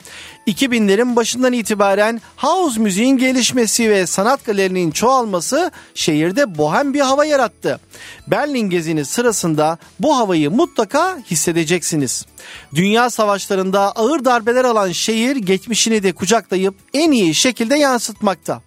2000'lerin 0.46 1.16
başından 1.16 1.52
itibaren 1.52 2.20
house 2.36 2.80
müziğin 2.80 3.18
gelişmesi 3.18 3.90
ve 3.90 4.06
sanat 4.06 4.44
galerinin 4.44 4.90
çoğalması 4.90 5.70
şehirde 5.94 6.58
bohem 6.58 6.94
bir 6.94 7.00
hava 7.00 7.24
yarattı. 7.24 7.80
Berlin 8.26 8.70
gezini 8.70 9.04
sırasında 9.04 9.78
bu 10.00 10.16
havayı 10.16 10.50
mutlaka 10.50 11.18
hissedeceksiniz. 11.30 12.26
Dünya 12.74 13.10
savaşlarında 13.10 13.92
ağır 13.92 14.24
darbeler 14.24 14.64
alan 14.64 14.92
şehir 14.92 15.36
geçmişini 15.36 16.02
de 16.02 16.12
kucaklayıp 16.12 16.74
en 16.94 17.10
iyi 17.10 17.34
şekilde 17.34 17.76
yansıtmakta. 17.76 18.62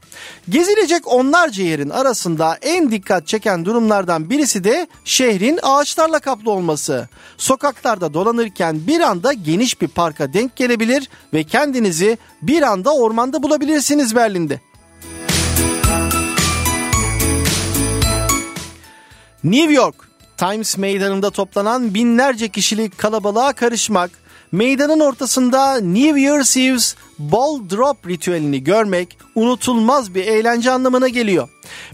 Gezilecek 0.50 1.08
onlarca 1.08 1.64
yerin 1.64 1.90
arasında 1.90 2.58
en 2.62 2.92
dikkat 2.92 3.28
çeken 3.28 3.66
durumlardan 3.66 4.30
birisi 4.30 4.64
de 4.64 4.88
şehrin 5.06 5.60
ağaçlarla 5.64 6.20
kaplı 6.20 6.52
olması. 6.52 7.10
Sokaklarda 7.38 8.14
dolanırken 8.14 8.88
bir 8.88 9.00
anda 9.00 9.34
geniş 9.34 9.82
bir 9.82 9.88
parka 9.88 10.34
denk 10.34 10.56
gelebilir 10.56 11.10
ve 11.34 11.44
kendinizi 11.44 12.18
bir 12.42 12.62
anda 12.62 12.94
ormanda 12.94 13.44
bulabilirsiniz 13.44 14.16
Berlin'de. 14.16 14.60
New 19.44 19.74
York, 19.74 20.09
Times 20.39 20.77
Meydanı'nda 20.77 21.29
toplanan 21.29 21.93
binlerce 21.93 22.50
kişilik 22.50 22.98
kalabalığa 22.98 23.53
karışmak, 23.53 24.12
meydanın 24.51 25.00
ortasında 25.00 25.79
New 25.82 26.22
Year's 26.22 26.58
Eve's 26.58 26.96
Ball 27.20 27.70
Drop 27.70 28.08
ritüelini 28.08 28.63
görmek 28.63 29.18
unutulmaz 29.36 30.15
bir 30.15 30.27
eğlence 30.27 30.72
anlamına 30.72 31.08
geliyor. 31.08 31.50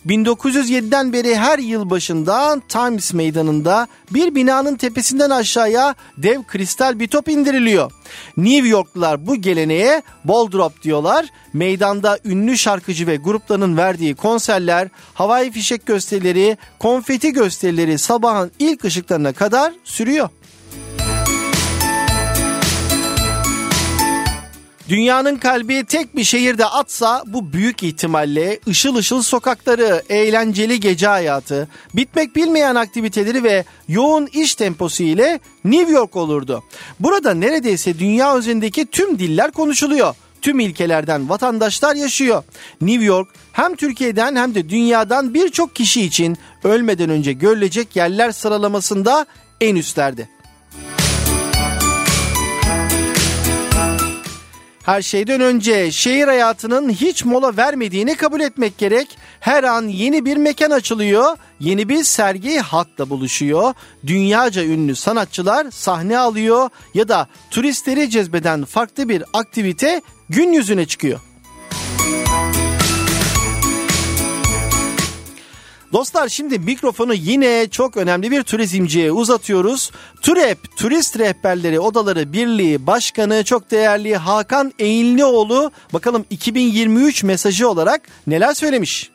1907'den 0.07 1.13
beri 1.13 1.35
her 1.35 1.59
yıl 1.59 1.89
başında 1.89 2.62
Times 2.69 3.13
Meydanı'nda 3.13 3.88
bir 4.12 4.35
binanın 4.35 4.75
tepesinden 4.75 5.29
aşağıya 5.29 5.95
dev 6.17 6.43
kristal 6.43 7.00
bir 7.00 7.07
top 7.07 7.29
indiriliyor. 7.29 7.91
New 8.38 8.67
Yorklular 8.67 9.27
bu 9.27 9.35
geleneğe 9.35 10.01
Ball 10.24 10.51
Drop 10.51 10.83
diyorlar. 10.83 11.25
Meydanda 11.53 12.19
ünlü 12.25 12.57
şarkıcı 12.57 13.07
ve 13.07 13.15
grupların 13.15 13.77
verdiği 13.77 14.15
konserler, 14.15 14.89
havai 15.13 15.51
fişek 15.51 15.85
gösterileri, 15.85 16.57
konfeti 16.79 17.33
gösterileri 17.33 17.97
sabahın 17.97 18.51
ilk 18.59 18.85
ışıklarına 18.85 19.33
kadar 19.33 19.74
sürüyor. 19.83 20.29
Dünyanın 24.89 25.36
kalbi 25.36 25.84
tek 25.86 26.15
bir 26.15 26.24
şehirde 26.24 26.65
atsa 26.65 27.24
bu 27.27 27.54
büyük 27.54 27.84
ihtimalle 27.84 28.60
ışıl 28.68 28.96
ışıl 28.96 29.22
sokakları, 29.22 30.04
eğlenceli 30.10 30.80
gece 30.80 31.08
hayatı, 31.08 31.68
bitmek 31.94 32.36
bilmeyen 32.36 32.75
aktiviteleri 32.75 33.44
ve 33.44 33.65
yoğun 33.88 34.27
iş 34.34 34.56
temposu 34.56 35.04
ile 35.04 35.39
New 35.63 35.92
York 35.94 36.15
olurdu. 36.15 36.63
Burada 37.00 37.34
neredeyse 37.34 38.00
dünya 38.00 38.38
üzerindeki 38.38 38.86
tüm 38.86 39.20
diller 39.20 39.51
konuşuluyor. 39.51 40.15
Tüm 40.42 40.60
ilkelerden 40.60 41.30
vatandaşlar 41.30 41.96
yaşıyor. 41.96 42.44
New 42.82 43.06
York 43.06 43.30
hem 43.51 43.75
Türkiye'den 43.75 44.36
hem 44.36 44.56
de 44.56 44.70
dünyadan 44.70 45.34
birçok 45.34 45.75
kişi 45.75 46.01
için 46.01 46.38
ölmeden 46.63 47.10
önce 47.10 47.34
görülecek 47.34 47.96
yerler 47.96 48.32
sıralamasında 48.32 49.25
en 49.62 49.75
üstlerde. 49.75 50.35
Her 54.86 55.01
şeyden 55.01 55.42
önce 55.42 55.92
şehir 55.92 56.27
hayatının 56.27 56.89
hiç 56.89 57.25
mola 57.25 57.58
vermediğini 57.58 58.15
kabul 58.15 58.39
etmek 58.42 58.77
gerek. 58.77 59.18
Her 59.39 59.63
an 59.63 59.88
yeni 59.88 60.25
bir 60.25 60.38
mekan 60.38 60.72
açılıyor, 60.72 61.38
yeni 61.60 61.89
bir 61.89 62.04
sergi 62.04 62.58
halkla 62.58 63.10
buluşuyor. 63.10 63.74
Dünyaca 64.08 64.63
ünlü 64.63 64.96
sanatçılar 64.96 65.72
sahne 65.72 66.18
alıyor 66.18 66.70
ya 66.94 67.08
da 67.08 67.27
turistleri 67.51 68.10
cezbeden 68.10 68.65
farklı 68.65 69.10
bir 69.10 69.24
aktivite 69.34 70.01
gün 70.30 70.54
yüzüne 70.54 70.86
çıkıyor. 70.86 71.19
Dostlar 75.95 76.29
şimdi 76.29 76.60
mikrofonu 76.60 77.13
yine 77.13 77.67
çok 77.71 77.97
önemli 77.97 78.31
bir 78.31 78.43
turizmciye 78.43 79.12
uzatıyoruz. 79.12 79.91
TÜREP, 80.21 80.58
Turist 80.77 81.19
Rehberleri 81.19 81.79
Odaları 81.79 82.34
Birliği 82.34 82.88
Başkanı 82.88 83.43
çok 83.43 83.71
değerli 83.71 84.15
Hakan 84.15 84.73
Eğinlioğlu 84.79 85.71
bakalım 85.93 86.25
2023 86.29 87.23
mesajı 87.23 87.69
olarak 87.69 88.01
neler 88.27 88.53
söylemiş? 88.53 89.12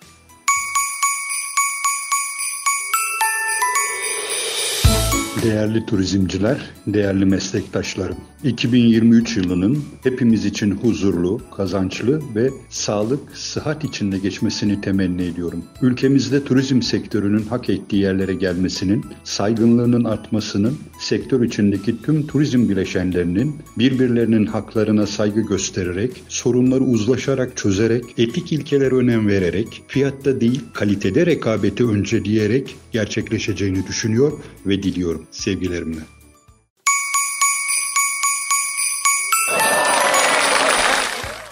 Değerli 5.42 5.86
turizmciler, 5.86 6.70
değerli 6.86 7.24
meslektaşlarım. 7.24 8.29
2023 8.44 9.36
yılının 9.36 9.84
hepimiz 10.02 10.44
için 10.44 10.70
huzurlu, 10.70 11.40
kazançlı 11.56 12.22
ve 12.34 12.50
sağlık, 12.70 13.36
sıhhat 13.36 13.84
içinde 13.84 14.18
geçmesini 14.18 14.80
temenni 14.80 15.22
ediyorum. 15.22 15.64
Ülkemizde 15.82 16.44
turizm 16.44 16.82
sektörünün 16.82 17.42
hak 17.42 17.70
ettiği 17.70 17.96
yerlere 17.96 18.34
gelmesinin, 18.34 19.04
saygınlığının 19.24 20.04
artmasının, 20.04 20.78
sektör 21.00 21.42
içindeki 21.42 22.02
tüm 22.02 22.26
turizm 22.26 22.68
bileşenlerinin 22.68 23.56
birbirlerinin 23.78 24.46
haklarına 24.46 25.06
saygı 25.06 25.40
göstererek, 25.40 26.22
sorunları 26.28 26.84
uzlaşarak 26.84 27.56
çözerek, 27.56 28.04
etik 28.18 28.52
ilkelere 28.52 28.94
önem 28.94 29.28
vererek, 29.28 29.82
fiyatta 29.88 30.40
değil 30.40 30.60
kalitede 30.72 31.26
rekabeti 31.26 31.86
önceleyerek 31.86 32.76
gerçekleşeceğini 32.92 33.86
düşünüyor 33.86 34.32
ve 34.66 34.82
diliyorum 34.82 35.22
sevgilerimle. 35.30 36.00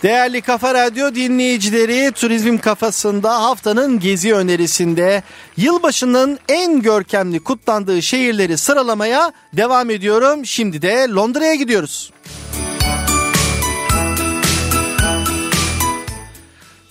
Değerli 0.02 0.40
Kafa 0.40 0.74
Radyo 0.74 1.14
dinleyicileri 1.14 2.12
Turizm 2.12 2.58
Kafasında 2.58 3.42
haftanın 3.42 4.00
gezi 4.00 4.34
önerisinde 4.34 5.22
yılbaşının 5.56 6.38
en 6.48 6.82
görkemli 6.82 7.40
kutlandığı 7.40 8.02
şehirleri 8.02 8.58
sıralamaya 8.58 9.32
devam 9.52 9.90
ediyorum. 9.90 10.46
Şimdi 10.46 10.82
de 10.82 11.06
Londra'ya 11.08 11.54
gidiyoruz. 11.54 12.12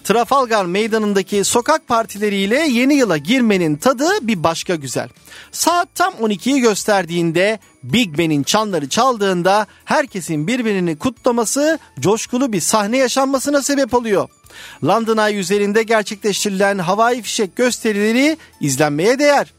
Trafalgar 0.08 0.65
Meydanı'ndaki 0.65 1.43
sokak 1.43 1.88
partileriyle 1.88 2.67
yeni 2.67 2.93
yıla 2.93 3.17
girmenin 3.17 3.76
tadı 3.76 4.06
bir 4.22 4.43
başka 4.43 4.76
güzel. 4.76 5.10
Saat 5.52 5.96
tam 5.96 6.13
12'yi 6.13 6.62
gösterdiğinde 6.62 7.60
Big 7.84 8.17
Ben'in 8.17 8.43
çanları 8.43 8.89
çaldığında 8.89 9.67
herkesin 9.86 10.48
birbirini 10.48 10.98
kutlaması 10.98 11.80
coşkulu 12.00 12.54
bir 12.54 12.62
sahne 12.62 12.98
yaşanmasına 12.98 13.62
sebep 13.62 13.93
oluyor. 13.93 14.30
London 14.84 15.17
Eye 15.17 15.39
üzerinde 15.39 15.84
gerçekleştirilen 15.84 16.78
havai 16.78 17.22
fişek 17.22 17.56
gösterileri 17.56 18.38
izlenmeye 18.62 19.20
değer. 19.20 19.54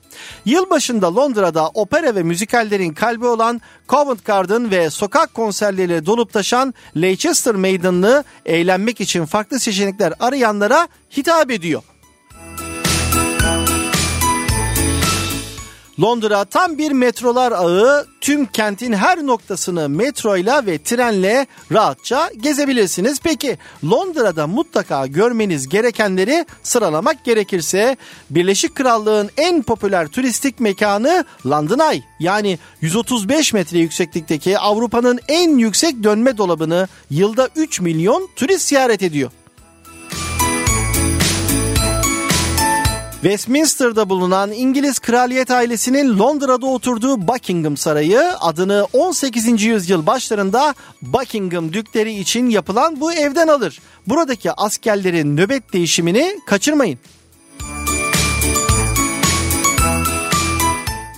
Yılbaşında 0.44 1.14
Londra'da 1.14 1.68
opera 1.68 2.14
ve 2.14 2.22
müzikallerin 2.22 2.94
kalbi 2.94 3.26
olan 3.26 3.61
Covent 3.88 4.24
Garden 4.24 4.70
ve 4.70 4.90
sokak 4.90 5.35
konserleriyle 5.35 6.07
dolup 6.07 6.33
taşan 6.33 6.74
Leicester 6.96 7.54
Meydanı'nı 7.54 8.24
eğlenmek 8.46 9.00
için 9.00 9.26
farklı 9.26 9.61
seçenekler 9.61 10.12
arayanlara 10.20 10.88
hitap 11.16 11.50
ediyor. 11.50 11.83
Londra 16.00 16.44
tam 16.44 16.78
bir 16.78 16.92
metrolar 16.92 17.52
ağı. 17.52 18.06
Tüm 18.20 18.46
kentin 18.46 18.92
her 18.92 19.26
noktasını 19.26 19.88
metroyla 19.88 20.66
ve 20.66 20.78
trenle 20.78 21.46
rahatça 21.72 22.30
gezebilirsiniz. 22.40 23.20
Peki 23.22 23.58
Londra'da 23.84 24.46
mutlaka 24.46 25.06
görmeniz 25.06 25.68
gerekenleri 25.68 26.46
sıralamak 26.62 27.24
gerekirse 27.24 27.96
Birleşik 28.30 28.74
Krallığın 28.74 29.30
en 29.37 29.62
popüler 29.62 30.08
turistik 30.08 30.61
mekanı 30.61 31.24
London 31.46 31.92
Eye. 31.92 32.02
Yani 32.20 32.58
135 32.80 33.52
metre 33.52 33.78
yükseklikteki 33.78 34.58
Avrupa'nın 34.58 35.20
en 35.28 35.58
yüksek 35.58 36.02
dönme 36.02 36.38
dolabını 36.38 36.88
yılda 37.11 37.48
3 37.56 37.80
milyon 37.80 38.28
turist 38.37 38.68
ziyaret 38.68 39.02
ediyor. 39.02 39.30
Westminster'da 43.22 44.09
bulunan 44.09 44.52
İngiliz 44.52 44.98
kraliyet 44.98 45.50
ailesinin 45.50 46.18
Londra'da 46.18 46.66
oturduğu 46.66 47.28
Buckingham 47.28 47.76
Sarayı 47.76 48.20
adını 48.40 48.87
18. 48.92 49.62
yüzyıl 49.62 50.07
başlarında 50.07 50.74
Buckingham 51.02 51.72
dükleri 51.72 52.14
için 52.14 52.50
yapılan 52.50 53.00
bu 53.00 53.12
evden 53.12 53.48
alır. 53.48 53.81
Buradaki 54.07 54.52
askerlerin 54.52 55.37
nöbet 55.37 55.72
değişimini 55.72 56.40
kaçırmayın. 56.46 56.98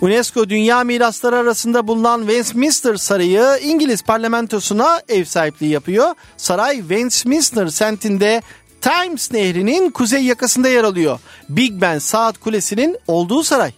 UNESCO 0.01 0.49
Dünya 0.49 0.85
Mirasları 0.85 1.37
arasında 1.37 1.87
bulunan 1.87 2.21
Westminster 2.21 2.97
Sarayı 2.97 3.45
İngiliz 3.63 4.03
parlamentosuna 4.03 5.03
ev 5.09 5.25
sahipliği 5.25 5.71
yapıyor. 5.71 6.15
Saray 6.37 6.79
Westminster 6.79 7.69
sentinde 7.69 8.43
Thames 8.81 9.33
Nehri'nin 9.33 9.90
kuzey 9.90 10.25
yakasında 10.25 10.69
yer 10.69 10.85
alıyor. 10.85 11.19
Big 11.49 11.81
Ben 11.81 11.99
Saat 11.99 12.38
Kulesi'nin 12.38 12.97
olduğu 13.07 13.43
saray. 13.43 13.73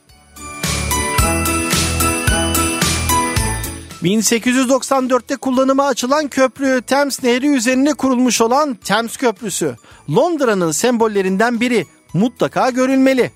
1894'te 4.03 5.37
kullanıma 5.37 5.87
açılan 5.87 6.29
köprü 6.29 6.83
Thames 6.87 7.23
Nehri 7.23 7.49
üzerine 7.49 7.95
kurulmuş 7.95 8.41
olan 8.41 8.75
Thames 8.75 9.17
Köprüsü. 9.17 9.77
Londra'nın 10.11 10.73
sembollerinden 10.73 11.61
biri 11.61 11.87
mutlaka 12.15 12.71
görülmeli. 12.71 13.33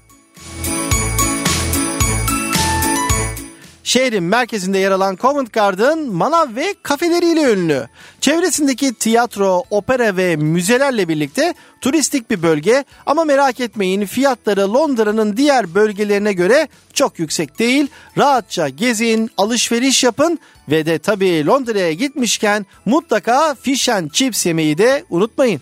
Şehrin 3.86 4.24
merkezinde 4.24 4.78
yer 4.78 4.90
alan 4.90 5.16
Covent 5.16 5.52
Garden 5.52 5.98
manav 5.98 6.56
ve 6.56 6.74
kafeleriyle 6.82 7.52
ünlü. 7.52 7.88
Çevresindeki 8.20 8.94
tiyatro, 8.94 9.64
opera 9.70 10.16
ve 10.16 10.36
müzelerle 10.36 11.08
birlikte 11.08 11.54
turistik 11.80 12.30
bir 12.30 12.42
bölge 12.42 12.84
ama 13.06 13.24
merak 13.24 13.60
etmeyin 13.60 14.06
fiyatları 14.06 14.74
Londra'nın 14.74 15.36
diğer 15.36 15.74
bölgelerine 15.74 16.32
göre 16.32 16.68
çok 16.92 17.18
yüksek 17.18 17.58
değil. 17.58 17.86
Rahatça 18.18 18.68
gezin, 18.68 19.30
alışveriş 19.36 20.04
yapın 20.04 20.38
ve 20.68 20.86
de 20.86 20.98
tabii 20.98 21.46
Londra'ya 21.46 21.92
gitmişken 21.92 22.66
mutlaka 22.84 23.54
fish 23.54 23.88
and 23.88 24.10
chips 24.10 24.46
yemeyi 24.46 24.78
de 24.78 25.04
unutmayın. 25.10 25.60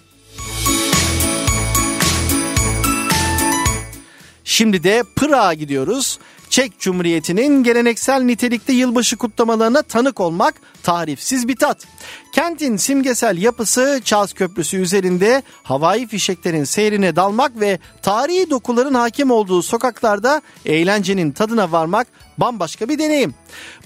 Şimdi 4.44 4.82
de 4.84 5.02
Pırağa 5.16 5.54
gidiyoruz. 5.54 6.18
Çek 6.50 6.78
Cumhuriyeti'nin 6.78 7.62
geleneksel 7.62 8.22
nitelikte 8.22 8.72
yılbaşı 8.72 9.16
kutlamalarına 9.16 9.82
tanık 9.82 10.20
olmak 10.20 10.54
tarifsiz 10.82 11.48
bir 11.48 11.56
tat. 11.56 11.86
Kentin 12.32 12.76
simgesel 12.76 13.38
yapısı 13.38 14.00
Charles 14.04 14.32
Köprüsü 14.32 14.76
üzerinde 14.76 15.42
havai 15.62 16.06
fişeklerin 16.06 16.64
seyrine 16.64 17.16
dalmak 17.16 17.60
ve 17.60 17.78
tarihi 18.02 18.50
dokuların 18.50 18.94
hakim 18.94 19.30
olduğu 19.30 19.62
sokaklarda 19.62 20.42
eğlencenin 20.66 21.32
tadına 21.32 21.72
varmak 21.72 22.06
bambaşka 22.38 22.88
bir 22.88 22.98
deneyim. 22.98 23.34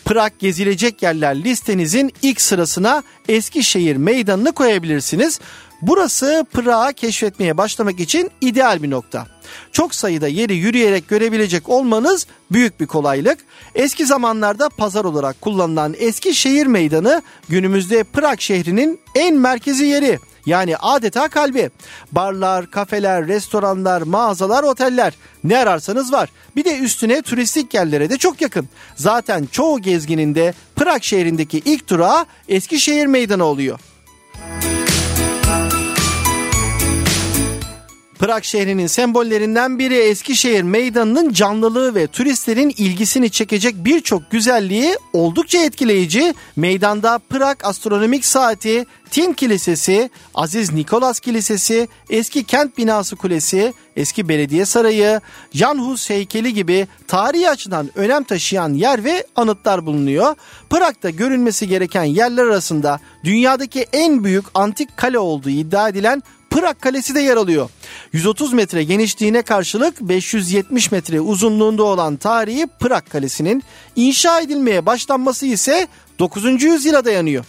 Prag 0.05 0.33
gezilecek 0.39 1.03
yerler 1.03 1.45
listenizin 1.45 2.13
ilk 2.23 2.41
sırasına 2.41 3.03
Eskişehir 3.29 3.97
Meydanı'nı 3.97 4.53
koyabilirsiniz. 4.53 5.41
Burası 5.83 6.47
Prag'ı 6.53 6.93
keşfetmeye 6.93 7.59
başlamak 7.59 8.01
için 8.01 8.31
ideal 8.41 8.83
bir 8.83 8.91
nokta. 8.91 9.38
Çok 9.73 9.95
sayıda 9.95 10.29
yeri 10.29 10.57
yürüyerek 10.57 11.09
görebilecek 11.09 11.69
olmanız 11.69 12.27
büyük 12.51 12.81
bir 12.81 12.87
kolaylık. 12.87 13.39
Eski 13.75 14.07
zamanlarda 14.07 14.69
pazar 14.69 15.05
olarak 15.05 15.41
kullanılan 15.41 15.95
eski 15.99 16.35
şehir 16.35 16.67
meydanı 16.67 17.23
günümüzde 17.49 18.05
Prag 18.05 18.41
şehrinin 18.41 19.01
en 19.15 19.37
merkezi 19.37 19.85
yeri. 19.85 20.19
Yani 20.47 20.77
adeta 20.77 21.29
kalbi. 21.29 21.71
Barlar, 22.13 22.71
kafeler, 22.71 23.29
restoranlar, 23.29 24.03
mağazalar, 24.03 24.63
oteller 24.63 25.15
ne 25.45 25.59
ararsanız 25.59 26.13
var. 26.13 26.31
Bir 26.57 26.65
de 26.65 26.79
üstüne 26.79 27.23
turistik 27.23 27.75
yerlere 27.75 28.11
de 28.11 28.19
çok 28.19 28.41
yakın. 28.41 28.69
Zaten 28.97 29.49
çoğu 29.53 29.79
gezginin 29.79 30.35
de 30.35 30.55
Prag 30.77 31.03
şehrindeki 31.03 31.59
ilk 31.65 31.89
durağı 31.89 32.27
Eskişehir 32.49 33.07
Meydanı 33.07 33.45
oluyor. 33.45 33.81
Prag 38.19 38.45
şehrinin 38.45 38.87
sembollerinden 38.87 39.79
biri 39.79 39.95
Eskişehir 39.95 40.63
Meydanı'nın 40.63 41.33
canlılığı 41.33 41.95
ve 41.95 42.07
turistlerin 42.07 42.75
ilgisini 42.77 43.31
çekecek 43.31 43.75
birçok 43.85 44.31
güzelliği 44.31 44.97
oldukça 45.13 45.59
etkileyici. 45.59 46.35
Meydanda 46.57 47.21
Prag 47.31 47.57
Astronomik 47.63 48.25
Saati, 48.25 48.87
Tin 49.11 49.33
Kilisesi, 49.33 50.11
Aziz 50.35 50.73
Nikolas 50.73 51.21
Kilisesi, 51.21 51.89
eski 52.11 52.45
kent 52.45 52.79
binası 52.79 53.17
kulesi, 53.17 53.75
eski 53.97 54.29
belediye 54.29 54.65
sarayı, 54.65 55.21
Jan 55.53 55.79
Hus 55.79 56.11
heykeli 56.11 56.55
gibi 56.55 56.89
tarihi 57.09 57.51
açıdan 57.51 57.91
önem 57.95 58.25
taşıyan 58.25 58.75
yer 58.75 59.05
ve 59.05 59.27
anıtlar 59.37 59.87
bulunuyor. 59.87 60.35
Prag'da 60.71 61.11
görülmesi 61.11 61.69
gereken 61.69 62.05
yerler 62.05 62.43
arasında 62.43 63.01
dünyadaki 63.25 63.87
en 63.93 64.25
büyük 64.25 64.45
antik 64.55 64.97
kale 64.97 65.19
olduğu 65.19 65.51
iddia 65.51 65.89
edilen 65.89 66.23
Prag 66.61 66.81
Kalesi 66.81 67.15
de 67.15 67.21
yer 67.21 67.37
alıyor. 67.37 67.71
130 68.13 68.53
metre 68.53 68.85
genişliğine 68.85 69.43
karşılık 69.43 70.01
570 70.01 70.93
metre 70.93 71.21
uzunluğunda 71.21 71.83
olan 71.83 72.17
tarihi 72.17 72.67
Prag 72.81 73.03
Kalesi'nin 73.09 73.63
inşa 73.97 74.41
edilmeye 74.41 74.87
başlanması 74.87 75.47
ise 75.47 75.89
9. 76.19 76.63
yüzyıla 76.63 77.05
dayanıyor. 77.05 77.45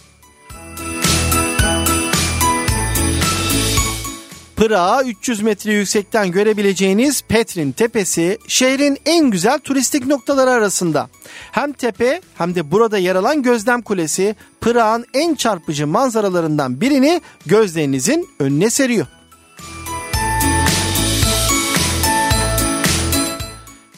Pırağı 4.60 5.04
300 5.04 5.42
metre 5.42 5.72
yüksekten 5.72 6.30
görebileceğiniz 6.30 7.22
Petrin 7.22 7.72
Tepesi 7.72 8.38
şehrin 8.48 8.98
en 9.06 9.30
güzel 9.30 9.58
turistik 9.58 10.06
noktaları 10.06 10.50
arasında. 10.50 11.08
Hem 11.52 11.72
tepe 11.72 12.20
hem 12.34 12.54
de 12.54 12.70
burada 12.70 12.98
yer 12.98 13.16
alan 13.16 13.42
Gözlem 13.42 13.82
Kulesi 13.82 14.36
Pırağın 14.60 15.04
en 15.14 15.34
çarpıcı 15.34 15.86
manzaralarından 15.86 16.80
birini 16.80 17.20
gözlerinizin 17.46 18.28
önüne 18.38 18.70
seriyor. 18.70 19.06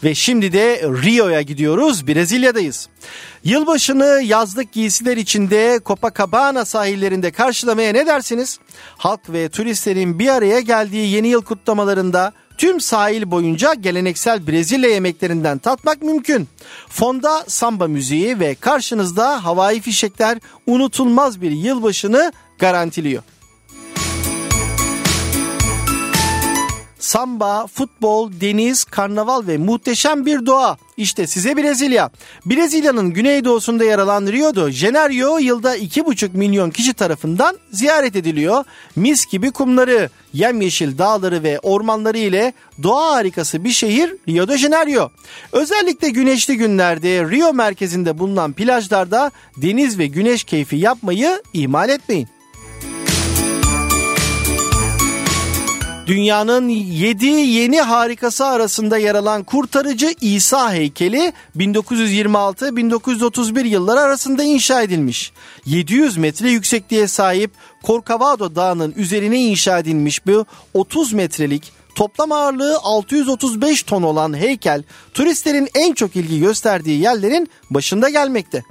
Ve 0.05 0.15
şimdi 0.15 0.53
de 0.53 0.83
Rio'ya 0.83 1.43
gidiyoruz. 1.43 2.07
Brezilya'dayız. 2.07 2.89
Yılbaşını 3.45 4.23
yazlık 4.25 4.73
giysiler 4.73 5.17
içinde 5.17 5.81
Copacabana 5.87 6.65
sahillerinde 6.65 7.31
karşılamaya 7.31 7.93
ne 7.93 8.07
dersiniz? 8.07 8.59
Halk 8.97 9.21
ve 9.29 9.49
turistlerin 9.49 10.19
bir 10.19 10.29
araya 10.29 10.61
geldiği 10.61 11.11
yeni 11.15 11.29
yıl 11.29 11.43
kutlamalarında 11.43 12.33
tüm 12.59 12.81
sahil 12.81 13.31
boyunca 13.31 13.75
geleneksel 13.75 14.47
Brezilya 14.47 14.91
yemeklerinden 14.91 15.59
tatmak 15.59 16.03
mümkün. 16.03 16.49
Fonda 16.89 17.45
samba 17.49 17.89
müziği 17.89 18.41
ve 18.41 18.55
karşınızda 18.55 19.45
havai 19.45 19.81
fişekler 19.81 20.39
unutulmaz 20.67 21.43
bir 21.43 21.51
yılbaşını 21.51 22.33
garantiliyor. 22.59 23.23
Samba, 27.03 27.67
futbol, 27.67 28.33
deniz, 28.41 28.85
karnaval 28.85 29.47
ve 29.47 29.59
muhteşem 29.59 30.27
bir 30.27 30.47
doğa. 30.47 30.77
İşte 30.97 31.27
size 31.27 31.57
Brezilya. 31.57 32.11
Brezilya'nın 32.47 33.11
güneydoğusunda 33.11 33.85
yer 33.85 33.99
alan 33.99 34.27
Rio 34.27 34.55
de 34.55 34.73
Janeiro 34.73 35.39
yılda 35.39 35.77
2,5 35.77 36.37
milyon 36.37 36.71
kişi 36.71 36.95
tarafından 36.95 37.59
ziyaret 37.71 38.17
ediliyor. 38.17 38.65
Mis 38.97 39.27
gibi 39.27 39.51
kumları, 39.51 40.11
yemyeşil 40.33 40.99
dağları 40.99 41.43
ve 41.43 41.59
ormanları 41.59 42.19
ile 42.19 42.53
doğa 42.83 43.15
harikası 43.15 43.65
bir 43.65 43.71
şehir 43.71 44.17
Rio 44.29 44.49
de 44.49 44.59
Janeiro. 44.59 45.11
Özellikle 45.53 46.11
güneşli 46.11 46.57
günlerde 46.57 47.09
Rio 47.31 47.53
merkezinde 47.55 48.19
bulunan 48.19 48.53
plajlarda 48.53 49.31
deniz 49.57 49.99
ve 49.99 50.07
güneş 50.07 50.45
keyfi 50.45 50.77
yapmayı 50.77 51.43
ihmal 51.53 51.89
etmeyin. 51.89 52.29
Dünyanın 56.13 56.69
7 56.69 57.27
yeni 57.27 57.81
harikası 57.81 58.47
arasında 58.47 58.99
yer 58.99 59.15
alan 59.15 59.45
kurtarıcı 59.45 60.15
İsa 60.21 60.73
heykeli 60.73 61.33
1926-1931 61.57 63.67
yılları 63.67 64.01
arasında 64.01 64.43
inşa 64.43 64.83
edilmiş. 64.83 65.33
700 65.67 66.17
metre 66.17 66.51
yüksekliğe 66.51 67.09
sahip 67.09 67.51
Corcovado 67.85 68.55
Dağı'nın 68.55 68.95
üzerine 68.97 69.41
inşa 69.41 69.79
edilmiş 69.79 70.27
bu 70.27 70.47
30 70.75 71.13
metrelik 71.13 71.73
toplam 71.95 72.33
ağırlığı 72.33 72.79
635 72.83 73.83
ton 73.83 74.03
olan 74.03 74.37
heykel 74.37 74.83
turistlerin 75.15 75.69
en 75.75 75.93
çok 75.93 76.17
ilgi 76.17 76.41
gösterdiği 76.41 77.01
yerlerin 77.01 77.51
başında 77.71 78.09
gelmekte. 78.09 78.63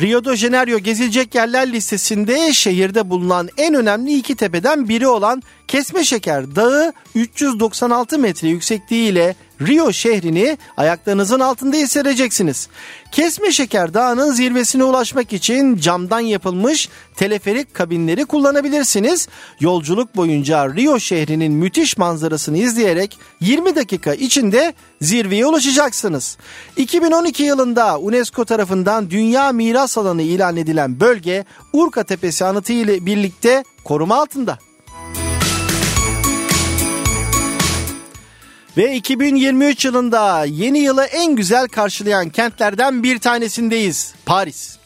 Rio 0.00 0.24
de 0.24 0.36
Janeiro 0.36 0.78
gezilecek 0.78 1.34
yerler 1.34 1.72
listesinde 1.72 2.52
şehirde 2.52 3.10
bulunan 3.10 3.48
en 3.56 3.74
önemli 3.74 4.14
iki 4.14 4.34
tepeden 4.34 4.88
biri 4.88 5.06
olan 5.06 5.42
Kesme 5.68 6.04
Şeker 6.04 6.56
Dağı 6.56 6.92
396 7.14 8.18
metre 8.18 8.48
yüksekliğiyle 8.48 9.34
Rio 9.60 9.92
şehrini 9.92 10.58
ayaklarınızın 10.76 11.40
altında 11.40 11.76
hissedeceksiniz. 11.76 12.68
Kesme 13.12 13.52
Şeker 13.52 13.94
Dağı'nın 13.94 14.32
zirvesine 14.32 14.84
ulaşmak 14.84 15.32
için 15.32 15.76
camdan 15.76 16.20
yapılmış 16.20 16.88
teleferik 17.16 17.74
kabinleri 17.74 18.24
kullanabilirsiniz. 18.24 19.28
Yolculuk 19.60 20.16
boyunca 20.16 20.74
Rio 20.74 21.00
şehrinin 21.00 21.52
müthiş 21.52 21.98
manzarasını 21.98 22.58
izleyerek 22.58 23.18
20 23.40 23.76
dakika 23.76 24.14
içinde 24.14 24.74
zirveye 25.00 25.46
ulaşacaksınız. 25.46 26.36
2012 26.76 27.42
yılında 27.42 27.98
UNESCO 27.98 28.44
tarafından 28.44 29.10
Dünya 29.10 29.52
Miras 29.52 29.98
Alanı 29.98 30.22
ilan 30.22 30.56
edilen 30.56 31.00
bölge 31.00 31.44
Urka 31.72 32.04
Tepesi 32.04 32.44
anıtı 32.44 32.72
ile 32.72 33.06
birlikte 33.06 33.64
koruma 33.84 34.16
altında. 34.16 34.69
Ve 38.76 38.96
2023 38.96 39.84
yılında 39.84 40.44
yeni 40.44 40.78
yılı 40.78 41.04
en 41.04 41.36
güzel 41.36 41.68
karşılayan 41.68 42.28
kentlerden 42.28 43.02
bir 43.02 43.18
tanesindeyiz. 43.18 44.14
Paris. 44.26 44.78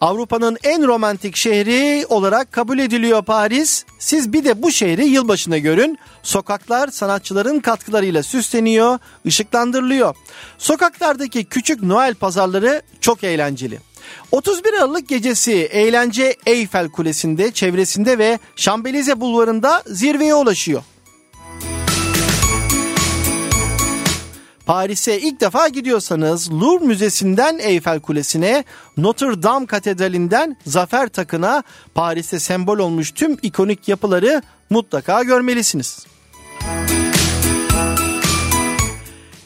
Avrupa'nın 0.00 0.56
en 0.64 0.86
romantik 0.86 1.36
şehri 1.36 2.06
olarak 2.06 2.52
kabul 2.52 2.78
ediliyor 2.78 3.24
Paris. 3.24 3.84
Siz 3.98 4.32
bir 4.32 4.44
de 4.44 4.62
bu 4.62 4.72
şehri 4.72 5.06
yılbaşında 5.06 5.58
görün. 5.58 5.98
Sokaklar 6.22 6.88
sanatçıların 6.88 7.60
katkılarıyla 7.60 8.22
süsleniyor, 8.22 8.98
ışıklandırılıyor. 9.26 10.14
Sokaklardaki 10.58 11.44
küçük 11.44 11.82
Noel 11.82 12.14
pazarları 12.14 12.82
çok 13.00 13.24
eğlenceli. 13.24 13.78
31 14.32 14.72
Aralık 14.72 15.08
gecesi 15.08 15.52
eğlence 15.52 16.36
Eyfel 16.46 16.88
Kulesi'nde, 16.88 17.50
çevresinde 17.50 18.18
ve 18.18 18.38
Şambelize 18.56 19.20
Bulvarı'nda 19.20 19.82
zirveye 19.86 20.34
ulaşıyor. 20.34 20.82
Paris'e 24.66 25.20
ilk 25.20 25.40
defa 25.40 25.68
gidiyorsanız 25.68 26.52
Louvre 26.52 26.86
Müzesi'nden 26.86 27.58
Eyfel 27.58 28.00
Kulesi'ne, 28.00 28.64
Notre 28.96 29.42
Dame 29.42 29.66
Katedrali'nden 29.66 30.56
Zafer 30.66 31.08
Takı'na 31.08 31.62
Paris'te 31.94 32.40
sembol 32.40 32.78
olmuş 32.78 33.12
tüm 33.12 33.36
ikonik 33.42 33.88
yapıları 33.88 34.42
mutlaka 34.70 35.22
görmelisiniz. 35.22 36.06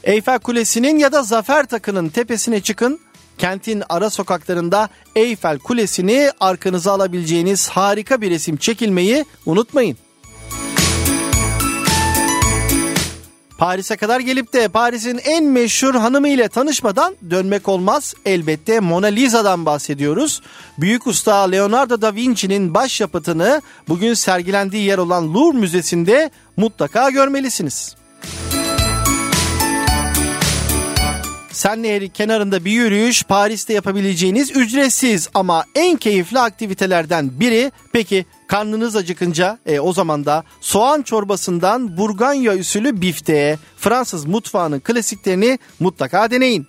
Eyfel 0.04 0.38
Kulesi'nin 0.38 0.98
ya 0.98 1.12
da 1.12 1.22
Zafer 1.22 1.66
Takı'nın 1.66 2.08
tepesine 2.08 2.60
çıkın. 2.60 3.00
Kentin 3.40 3.82
ara 3.88 4.10
sokaklarında 4.10 4.88
Eyfel 5.16 5.58
Kulesi'ni 5.58 6.30
arkanıza 6.40 6.92
alabileceğiniz 6.92 7.68
harika 7.68 8.20
bir 8.20 8.30
resim 8.30 8.56
çekilmeyi 8.56 9.24
unutmayın. 9.46 9.96
Paris'e 13.58 13.96
kadar 13.96 14.20
gelip 14.20 14.52
de 14.52 14.68
Paris'in 14.68 15.20
en 15.24 15.44
meşhur 15.44 15.94
hanımı 15.94 16.28
ile 16.28 16.48
tanışmadan 16.48 17.16
dönmek 17.30 17.68
olmaz. 17.68 18.14
Elbette 18.24 18.80
Mona 18.80 19.06
Lisa'dan 19.06 19.66
bahsediyoruz. 19.66 20.40
Büyük 20.78 21.06
usta 21.06 21.36
Leonardo 21.36 22.00
da 22.00 22.14
Vinci'nin 22.14 22.74
başyapıtını 22.74 23.62
bugün 23.88 24.14
sergilendiği 24.14 24.84
yer 24.84 24.98
olan 24.98 25.34
Louvre 25.34 25.58
Müzesi'nde 25.58 26.30
mutlaka 26.56 27.10
görmelisiniz. 27.10 27.96
Sen 31.52 31.82
Nehri 31.82 32.08
kenarında 32.08 32.64
bir 32.64 32.70
yürüyüş 32.70 33.22
Paris'te 33.22 33.72
yapabileceğiniz 33.72 34.56
ücretsiz 34.56 35.28
ama 35.34 35.64
en 35.74 35.96
keyifli 35.96 36.38
aktivitelerden 36.38 37.40
biri. 37.40 37.72
Peki 37.92 38.26
karnınız 38.48 38.96
acıkınca 38.96 39.58
e, 39.66 39.80
o 39.80 39.92
zaman 39.92 40.24
da 40.24 40.44
soğan 40.60 41.02
çorbasından 41.02 41.96
Burganya 41.96 42.54
usulü 42.54 43.00
bifteğe 43.00 43.58
Fransız 43.76 44.24
mutfağının 44.24 44.80
klasiklerini 44.80 45.58
mutlaka 45.80 46.30
deneyin. 46.30 46.66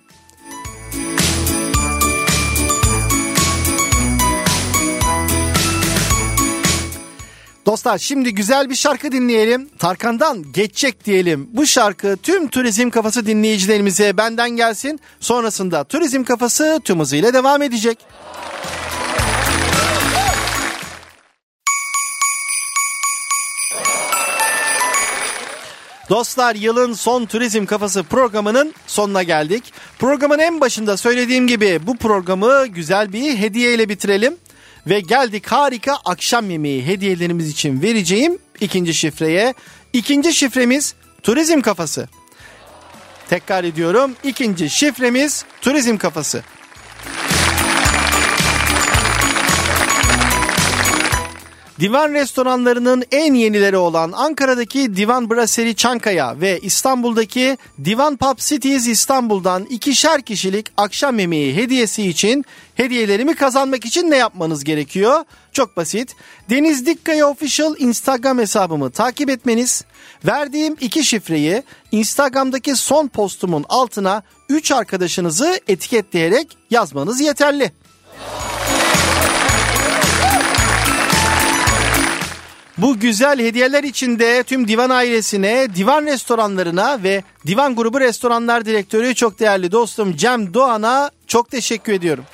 Dostlar 7.66 7.98
şimdi 7.98 8.34
güzel 8.34 8.70
bir 8.70 8.74
şarkı 8.74 9.12
dinleyelim. 9.12 9.68
Tarkan'dan 9.78 10.52
geçecek 10.52 11.04
diyelim. 11.04 11.48
Bu 11.52 11.66
şarkı 11.66 12.16
tüm 12.22 12.48
turizm 12.48 12.90
kafası 12.90 13.26
dinleyicilerimize 13.26 14.16
benden 14.16 14.50
gelsin. 14.50 15.00
Sonrasında 15.20 15.84
turizm 15.84 16.24
kafası 16.24 16.80
tüm 16.84 17.00
hızıyla 17.00 17.34
devam 17.34 17.62
edecek. 17.62 17.98
Dostlar 26.10 26.54
yılın 26.54 26.92
son 26.92 27.26
turizm 27.26 27.66
kafası 27.66 28.02
programının 28.02 28.74
sonuna 28.86 29.22
geldik. 29.22 29.72
Programın 29.98 30.38
en 30.38 30.60
başında 30.60 30.96
söylediğim 30.96 31.46
gibi 31.46 31.80
bu 31.86 31.96
programı 31.96 32.66
güzel 32.66 33.12
bir 33.12 33.36
hediye 33.36 33.74
ile 33.74 33.88
bitirelim. 33.88 34.36
Ve 34.86 35.00
geldik 35.00 35.46
harika 35.46 35.98
akşam 36.04 36.50
yemeği 36.50 36.86
hediyelerimiz 36.86 37.48
için 37.48 37.82
vereceğim 37.82 38.38
ikinci 38.60 38.94
şifreye. 38.94 39.54
İkinci 39.92 40.34
şifremiz 40.34 40.94
turizm 41.22 41.60
kafası. 41.60 42.08
Tekrar 43.28 43.64
ediyorum 43.64 44.14
ikinci 44.24 44.70
şifremiz 44.70 45.44
turizm 45.60 45.96
kafası. 45.96 46.42
Divan 51.82 52.12
restoranlarının 52.12 53.04
en 53.12 53.34
yenileri 53.34 53.76
olan 53.76 54.12
Ankara'daki 54.12 54.96
Divan 54.96 55.30
Brasserie 55.30 55.74
Çankaya 55.74 56.40
ve 56.40 56.58
İstanbul'daki 56.58 57.58
Divan 57.84 58.16
Pub 58.16 58.38
Cities 58.38 58.86
İstanbul'dan 58.86 59.64
ikişer 59.64 60.22
kişilik 60.22 60.66
akşam 60.76 61.18
yemeği 61.18 61.56
hediyesi 61.56 62.08
için 62.08 62.44
hediyelerimi 62.74 63.34
kazanmak 63.34 63.84
için 63.84 64.10
ne 64.10 64.16
yapmanız 64.16 64.64
gerekiyor? 64.64 65.24
Çok 65.52 65.76
basit. 65.76 66.16
Deniz 66.50 66.86
Dikkaya 66.86 67.28
Official 67.28 67.74
Instagram 67.78 68.38
hesabımı 68.38 68.90
takip 68.90 69.30
etmeniz, 69.30 69.84
verdiğim 70.26 70.76
iki 70.80 71.04
şifreyi 71.04 71.62
Instagram'daki 71.92 72.76
son 72.76 73.08
postumun 73.08 73.64
altına 73.68 74.22
3 74.48 74.72
arkadaşınızı 74.72 75.60
etiketleyerek 75.68 76.56
yazmanız 76.70 77.20
yeterli. 77.20 77.72
Bu 82.78 83.00
güzel 83.00 83.38
hediyeler 83.38 83.84
içinde 83.84 84.42
tüm 84.42 84.68
divan 84.68 84.90
ailesine, 84.90 85.74
divan 85.74 86.06
restoranlarına 86.06 87.02
ve 87.02 87.22
divan 87.46 87.76
grubu 87.76 88.00
restoranlar 88.00 88.64
direktörü 88.64 89.14
çok 89.14 89.38
değerli 89.38 89.72
dostum 89.72 90.16
Cem 90.16 90.54
Doğan'a 90.54 91.10
çok 91.26 91.50
teşekkür 91.50 91.92
ediyorum. 91.92 92.24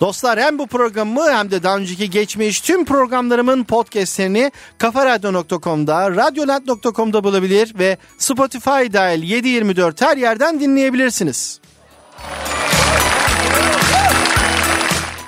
Dostlar 0.00 0.40
hem 0.40 0.58
bu 0.58 0.66
programı 0.66 1.30
hem 1.30 1.50
de 1.50 1.62
daha 1.62 1.76
önceki 1.76 2.10
geçmiş 2.10 2.60
tüm 2.60 2.84
programlarımın 2.84 3.64
podcastlerini 3.64 4.52
kafaradyo.com'da, 4.78 6.10
radyoland.com'da 6.10 7.24
bulabilir 7.24 7.74
ve 7.78 7.96
Spotify 8.18 8.92
dahil 8.92 9.22
724 9.22 10.02
her 10.02 10.16
yerden 10.16 10.60
dinleyebilirsiniz. 10.60 11.60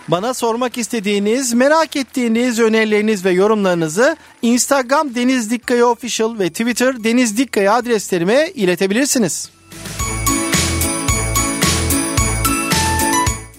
Bana 0.08 0.34
sormak 0.34 0.78
istediğiniz, 0.78 1.52
merak 1.52 1.96
ettiğiniz 1.96 2.58
önerileriniz 2.58 3.24
ve 3.24 3.30
yorumlarınızı 3.30 4.16
Instagram 4.42 5.14
Deniz 5.14 5.50
Dikkaya 5.50 5.86
Official 5.86 6.38
ve 6.38 6.50
Twitter 6.50 7.04
Deniz 7.04 7.38
Dikkaya 7.38 7.74
adreslerime 7.74 8.50
iletebilirsiniz. 8.54 9.50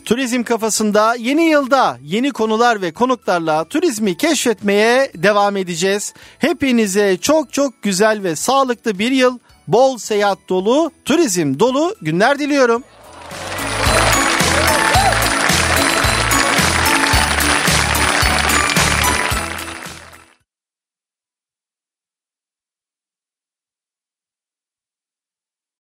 Turizm 0.06 0.44
kafasında 0.44 1.16
yeni 1.16 1.44
yılda 1.44 1.98
yeni 2.04 2.32
konular 2.32 2.82
ve 2.82 2.92
konuklarla 2.92 3.64
turizmi 3.64 4.18
keşfetmeye 4.18 5.12
devam 5.16 5.58
edeceğiz. 5.58 6.14
Hepinize 6.40 7.18
çok 7.22 7.54
çok 7.54 7.82
güzel 7.82 8.24
ve 8.24 8.36
sağlıklı 8.36 9.00
bir 9.00 9.12
yıl, 9.12 9.40
bol 9.68 9.98
seyahat 9.98 10.40
dolu, 10.50 10.92
turizm 11.06 11.60
dolu 11.60 11.96
günler 12.02 12.40
diliyorum. 12.40 12.84